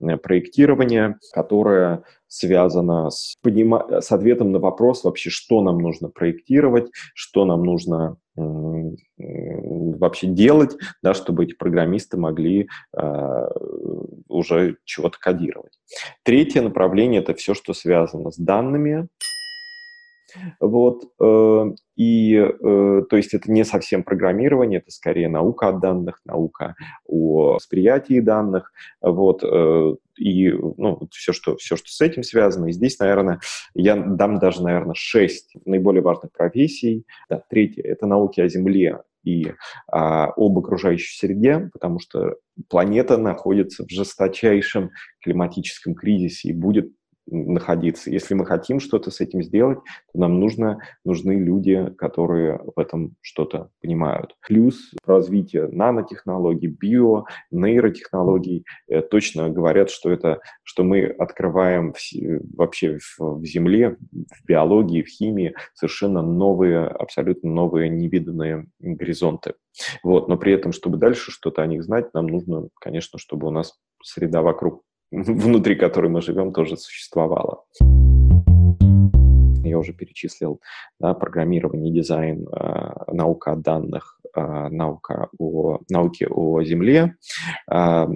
это 0.00 0.18
проектирования, 0.18 1.18
которое 1.32 2.02
связано 2.26 3.10
с, 3.10 3.36
поднима... 3.40 4.00
с 4.00 4.10
ответом 4.10 4.50
на 4.50 4.58
вопрос 4.58 5.04
вообще, 5.04 5.30
что 5.30 5.62
нам 5.62 5.78
нужно 5.78 6.08
проектировать, 6.08 6.90
что 7.14 7.44
нам 7.44 7.62
нужно 7.62 8.16
вообще 8.34 10.26
делать, 10.26 10.76
да, 11.02 11.14
чтобы 11.14 11.44
эти 11.44 11.54
программисты 11.54 12.16
могли 12.16 12.68
э, 12.96 13.48
уже 14.28 14.76
чего-то 14.84 15.18
кодировать. 15.18 15.78
Третье 16.22 16.62
направление– 16.62 17.20
это 17.22 17.34
все, 17.34 17.54
что 17.54 17.74
связано 17.74 18.30
с 18.30 18.36
данными, 18.36 19.08
вот, 20.60 21.04
э, 21.20 21.72
и, 21.96 22.36
э, 22.36 23.02
то 23.08 23.16
есть 23.16 23.34
это 23.34 23.50
не 23.50 23.64
совсем 23.64 24.02
программирование, 24.02 24.80
это 24.80 24.90
скорее 24.90 25.28
наука 25.28 25.68
о 25.68 25.72
данных, 25.72 26.20
наука 26.24 26.74
о 27.06 27.54
восприятии 27.54 28.20
данных, 28.20 28.72
вот, 29.00 29.42
э, 29.44 29.94
и, 30.18 30.50
ну, 30.50 31.08
все 31.10 31.32
что, 31.32 31.56
все, 31.56 31.76
что 31.76 31.88
с 31.88 32.00
этим 32.00 32.22
связано. 32.22 32.66
И 32.66 32.72
здесь, 32.72 32.98
наверное, 32.98 33.40
я 33.74 33.96
дам 33.96 34.38
даже, 34.38 34.62
наверное, 34.62 34.94
шесть 34.94 35.54
наиболее 35.64 36.02
важных 36.02 36.32
профессий. 36.32 37.06
Да, 37.28 37.42
третье– 37.48 37.82
это 37.84 38.06
науки 38.06 38.40
о 38.40 38.48
Земле 38.48 39.00
и 39.24 39.52
а, 39.90 40.32
об 40.36 40.58
окружающей 40.58 41.16
среде, 41.16 41.70
потому 41.72 42.00
что 42.00 42.36
планета 42.68 43.16
находится 43.16 43.84
в 43.84 43.90
жесточайшем 43.90 44.90
климатическом 45.20 45.94
кризисе 45.94 46.48
и 46.48 46.52
будет 46.52 46.92
находиться. 47.32 48.10
Если 48.10 48.34
мы 48.34 48.44
хотим 48.44 48.78
что-то 48.78 49.10
с 49.10 49.20
этим 49.20 49.42
сделать, 49.42 49.78
то 50.12 50.20
нам 50.20 50.38
нужно, 50.38 50.78
нужны 51.04 51.32
люди, 51.32 51.92
которые 51.96 52.60
в 52.76 52.78
этом 52.78 53.16
что-то 53.20 53.70
понимают. 53.80 54.36
Плюс 54.46 54.92
развитие 55.06 55.68
нанотехнологий, 55.68 56.68
био, 56.68 57.24
нейротехнологий 57.50 58.64
э, 58.88 59.00
точно 59.00 59.48
говорят, 59.48 59.90
что 59.90 60.10
это, 60.10 60.40
что 60.62 60.84
мы 60.84 61.06
открываем 61.06 61.94
в, 61.94 61.98
вообще 62.56 62.98
в, 62.98 63.40
в 63.40 63.44
Земле, 63.44 63.96
в 64.12 64.46
биологии, 64.46 65.02
в 65.02 65.08
химии 65.08 65.54
совершенно 65.74 66.22
новые, 66.22 66.86
абсолютно 66.86 67.50
новые 67.50 67.88
невиданные 67.88 68.66
горизонты. 68.78 69.54
Вот, 70.02 70.28
но 70.28 70.36
при 70.36 70.52
этом, 70.52 70.72
чтобы 70.72 70.98
дальше 70.98 71.30
что-то 71.30 71.62
о 71.62 71.66
них 71.66 71.82
знать, 71.82 72.12
нам 72.12 72.26
нужно, 72.26 72.68
конечно, 72.78 73.18
чтобы 73.18 73.48
у 73.48 73.50
нас 73.50 73.78
среда 74.02 74.42
вокруг 74.42 74.82
внутри 75.12 75.76
которой 75.76 76.10
мы 76.10 76.22
живем, 76.22 76.52
тоже 76.52 76.76
существовала. 76.76 77.64
Я 79.64 79.78
уже 79.78 79.92
перечислил 79.92 80.60
да, 80.98 81.14
программирование, 81.14 81.92
дизайн, 81.92 82.48
э, 82.48 83.12
наука 83.12 83.52
о 83.52 83.56
данных, 83.56 84.20
э, 84.34 84.68
наука 84.68 85.28
о 85.38 85.78
науке 85.88 86.26
о 86.28 86.62
Земле. 86.62 87.16
Э, 87.70 88.06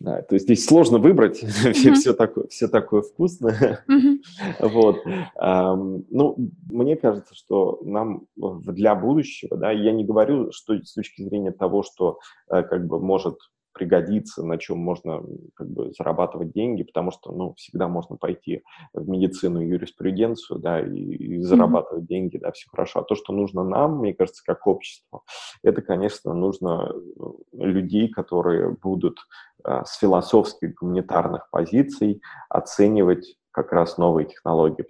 да, 0.00 0.22
то 0.22 0.34
есть 0.34 0.46
здесь 0.46 0.64
сложно 0.64 0.96
выбрать 0.98 1.42
mm-hmm. 1.42 1.72
все, 1.72 1.92
все, 1.92 2.14
такое, 2.14 2.46
все 2.46 2.68
такое 2.68 3.02
вкусное. 3.02 3.84
Mm-hmm. 3.86 4.18
вот. 4.70 4.96
Um, 5.38 6.06
ну, 6.08 6.36
мне 6.70 6.96
кажется, 6.96 7.34
что 7.34 7.80
нам 7.84 8.26
для 8.36 8.94
будущего, 8.94 9.58
да, 9.58 9.70
я 9.72 9.92
не 9.92 10.04
говорю, 10.04 10.52
что 10.52 10.74
с 10.82 10.94
точки 10.94 11.22
зрения 11.22 11.52
того, 11.52 11.82
что 11.82 12.18
как 12.48 12.86
бы 12.86 12.98
может 12.98 13.36
пригодится, 13.72 14.44
на 14.44 14.58
чем 14.58 14.78
можно 14.78 15.22
как 15.54 15.68
бы 15.68 15.92
зарабатывать 15.96 16.52
деньги, 16.52 16.82
потому 16.82 17.10
что, 17.10 17.32
ну, 17.32 17.54
всегда 17.54 17.88
можно 17.88 18.16
пойти 18.16 18.62
в 18.92 19.08
медицину 19.08 19.60
и 19.60 19.68
юриспруденцию, 19.68 20.58
да, 20.58 20.80
и, 20.80 20.96
и 20.96 21.40
зарабатывать 21.40 22.04
mm-hmm. 22.04 22.08
деньги, 22.08 22.38
да, 22.38 22.52
все 22.52 22.68
хорошо. 22.70 23.00
А 23.00 23.04
то, 23.04 23.14
что 23.14 23.32
нужно 23.32 23.64
нам, 23.64 23.98
мне 23.98 24.14
кажется, 24.14 24.42
как 24.44 24.66
обществу, 24.66 25.24
это, 25.62 25.82
конечно, 25.82 26.34
нужно 26.34 26.92
э, 26.92 27.22
людей, 27.52 28.08
которые 28.08 28.76
будут 28.82 29.18
а, 29.64 29.84
с 29.84 29.96
философских 29.98 30.74
гуманитарных 30.74 31.48
позиций 31.50 32.22
оценивать 32.48 33.36
как 33.52 33.72
раз 33.72 33.98
новые 33.98 34.26
технологии 34.26 34.86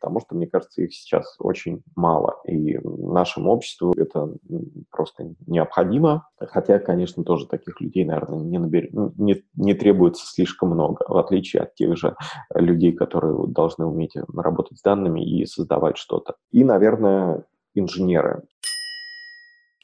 потому 0.00 0.20
что, 0.20 0.34
мне 0.34 0.46
кажется, 0.46 0.82
их 0.82 0.94
сейчас 0.94 1.36
очень 1.38 1.82
мало, 1.96 2.40
и 2.46 2.78
нашему 2.78 3.50
обществу 3.50 3.92
это 3.96 4.34
просто 4.90 5.34
необходимо, 5.46 6.28
хотя, 6.38 6.78
конечно, 6.78 7.24
тоже 7.24 7.46
таких 7.46 7.80
людей, 7.80 8.04
наверное, 8.04 8.38
не, 8.38 8.58
набер... 8.58 8.88
Ну, 8.92 9.12
не, 9.16 9.42
не 9.54 9.74
требуется 9.74 10.26
слишком 10.26 10.70
много, 10.70 11.04
в 11.08 11.16
отличие 11.16 11.62
от 11.62 11.74
тех 11.74 11.96
же 11.96 12.16
людей, 12.54 12.92
которые 12.92 13.48
должны 13.48 13.86
уметь 13.86 14.16
работать 14.34 14.78
с 14.78 14.82
данными 14.82 15.24
и 15.24 15.44
создавать 15.46 15.96
что-то. 15.96 16.34
И, 16.50 16.64
наверное, 16.64 17.44
инженеры. 17.74 18.42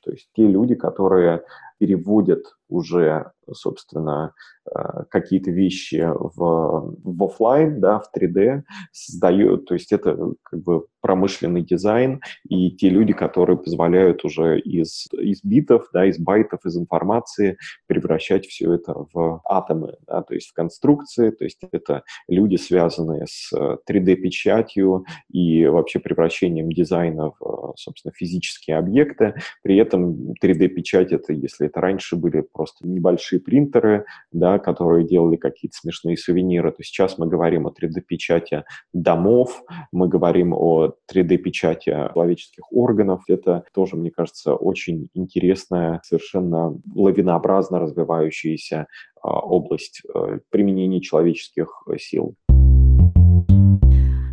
То 0.05 0.11
есть 0.11 0.29
те 0.35 0.47
люди, 0.47 0.75
которые 0.75 1.45
переводят 1.79 2.45
уже, 2.69 3.31
собственно, 3.53 4.35
э, 4.67 5.05
какие-то 5.11 5.51
вещи 5.51 6.05
в, 6.07 6.97
в 7.05 7.25
офлайн, 7.25 7.81
да, 7.81 8.01
в 8.01 8.11
3D, 8.17 8.63
создают, 8.93 9.67
то 9.67 9.75
есть 9.75 9.93
это 9.93 10.33
как 10.43 10.63
бы 10.63 10.87
промышленный 11.01 11.63
дизайн 11.63 12.21
и 12.49 12.71
те 12.71 12.89
люди, 12.89 13.13
которые 13.13 13.59
позволяют 13.59 14.25
уже 14.25 14.59
из, 14.59 15.07
из 15.13 15.45
битов, 15.45 15.89
да, 15.93 16.07
из 16.07 16.19
байтов, 16.19 16.65
из 16.65 16.79
информации 16.79 17.59
превращать 17.87 18.47
все 18.47 18.73
это 18.73 18.95
в 19.13 19.43
атомы, 19.45 19.97
да, 20.07 20.23
то 20.23 20.35
есть 20.35 20.49
в 20.49 20.55
конструкции, 20.55 21.31
то 21.31 21.45
есть 21.45 21.61
это 21.71 22.03
люди, 22.27 22.57
связанные 22.57 23.27
с 23.29 23.53
3D-печатью 23.89 25.05
и 25.31 25.67
вообще 25.67 25.99
превращением 25.99 26.73
дизайна 26.73 27.33
в, 27.39 27.75
собственно, 27.77 28.13
физические 28.17 28.79
объекты. 28.79 29.35
При 29.63 29.77
этом 29.77 30.33
3D-печать 30.43 31.13
это, 31.13 31.35
если 31.35 31.64
это 31.67 31.81
раньше 31.81 32.17
были 32.17 32.41
просто 32.41 32.87
небольшие 32.87 33.41
принтеры, 33.41 34.05
да, 34.33 34.59
которые 34.59 35.07
делали 35.07 35.37
какие-то 35.37 35.77
смешные 35.77 36.17
сувениры, 36.17 36.71
то 36.73 36.83
сейчас 36.83 37.19
мы 37.19 37.27
говорим 37.27 37.67
о 37.67 37.71
3D-печати 37.71 38.65
домов, 38.93 39.63
мы 39.93 40.09
говорим 40.09 40.53
о 40.53 40.95
3D-печати 41.13 42.11
человеческих 42.13 42.73
органов. 42.73 43.23
Это 43.29 43.65
тоже, 43.73 43.97
мне 43.97 44.11
кажется, 44.11 44.55
очень 44.55 45.09
интересная, 45.15 46.01
совершенно 46.05 46.79
лавинообразно 46.95 47.79
развивающаяся 47.81 48.87
а, 49.23 49.41
область 49.41 50.03
э, 50.15 50.39
применения 50.51 51.01
человеческих 51.01 51.85
сил. 51.99 52.37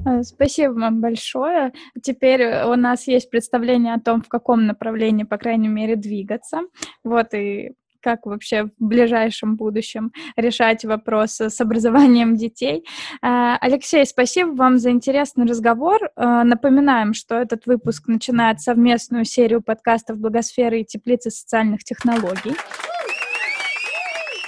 Э, 0.05 0.23
спасибо 0.23 0.73
вам 0.73 1.01
большое. 1.01 1.73
Теперь 2.01 2.63
у 2.65 2.75
нас 2.75 3.07
есть 3.07 3.29
представление 3.29 3.93
о 3.93 3.99
том, 3.99 4.21
в 4.21 4.29
каком 4.29 4.65
направлении, 4.65 5.23
по 5.23 5.37
крайней 5.37 5.67
мере, 5.67 5.95
двигаться. 5.95 6.61
Вот 7.03 7.33
и 7.33 7.73
как 8.01 8.25
вообще 8.25 8.63
в 8.63 8.71
ближайшем 8.79 9.55
будущем 9.55 10.11
решать 10.35 10.83
вопросы 10.83 11.49
с 11.49 11.61
образованием 11.61 12.35
детей. 12.35 12.85
Э, 13.21 13.57
Алексей, 13.61 14.05
спасибо 14.05 14.51
вам 14.51 14.79
за 14.79 14.89
интересный 14.89 15.45
разговор. 15.45 16.09
Э, 16.15 16.43
напоминаем, 16.43 17.13
что 17.13 17.35
этот 17.35 17.65
выпуск 17.65 18.07
начинает 18.07 18.59
совместную 18.59 19.25
серию 19.25 19.61
подкастов 19.61 20.17
«Благосферы 20.17 20.81
и 20.81 20.85
теплицы 20.85 21.29
социальных 21.29 21.83
технологий». 21.83 22.55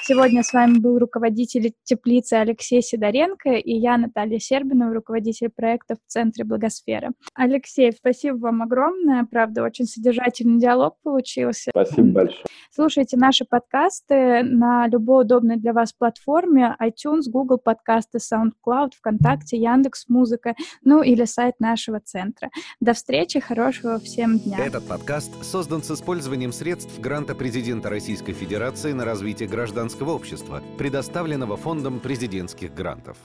Сегодня 0.06 0.44
с 0.44 0.52
вами 0.52 0.80
был 0.80 1.00
руководитель 1.00 1.72
теплицы 1.86 2.34
Алексей 2.34 2.82
Сидоренко 2.82 3.52
и 3.52 3.74
я, 3.74 3.98
Наталья 3.98 4.38
Сербинова, 4.38 4.94
руководитель 4.94 5.50
проекта 5.50 5.96
в 5.96 6.00
Центре 6.12 6.44
Благосферы. 6.44 7.12
Алексей, 7.36 7.90
спасибо 7.94 8.36
вам 8.36 8.64
огромное. 8.64 9.24
Правда, 9.24 9.64
очень 9.64 9.86
содержательный 9.86 10.60
диалог 10.60 10.98
получился. 11.04 11.72
Спасибо 11.72 12.08
большое. 12.10 12.44
Слушайте 12.70 13.16
наши 13.16 13.46
подкасты 13.46 14.44
на 14.44 14.88
любой 14.88 15.24
удобной 15.24 15.56
для 15.56 15.72
вас 15.72 15.94
платформе 15.94 16.76
iTunes, 16.82 17.30
Google 17.30 17.60
подкасты, 17.60 18.18
SoundCloud, 18.18 18.90
ВКонтакте, 18.98 19.56
Яндекс 19.56 20.10
Музыка, 20.10 20.54
ну 20.84 21.02
или 21.02 21.24
сайт 21.24 21.62
нашего 21.62 22.02
центра. 22.02 22.50
До 22.82 22.92
встречи, 22.92 23.40
хорошего 23.40 24.00
всем 24.00 24.38
дня. 24.38 24.58
Этот 24.66 24.86
подкаст 24.86 25.46
создан 25.46 25.82
с 25.82 25.92
использованием 25.92 26.52
средств 26.52 27.00
гранта 27.00 27.36
президента 27.36 27.90
Российской 27.90 28.34
Федерации 28.34 28.92
на 28.92 29.06
развитие 29.06 29.48
гражданского 29.48 29.93
гражданского 29.94 30.16
общества, 30.16 30.64
предоставленного 30.78 31.56
Фондом 31.56 32.00
президентских 32.00 32.74
грантов. 32.74 33.18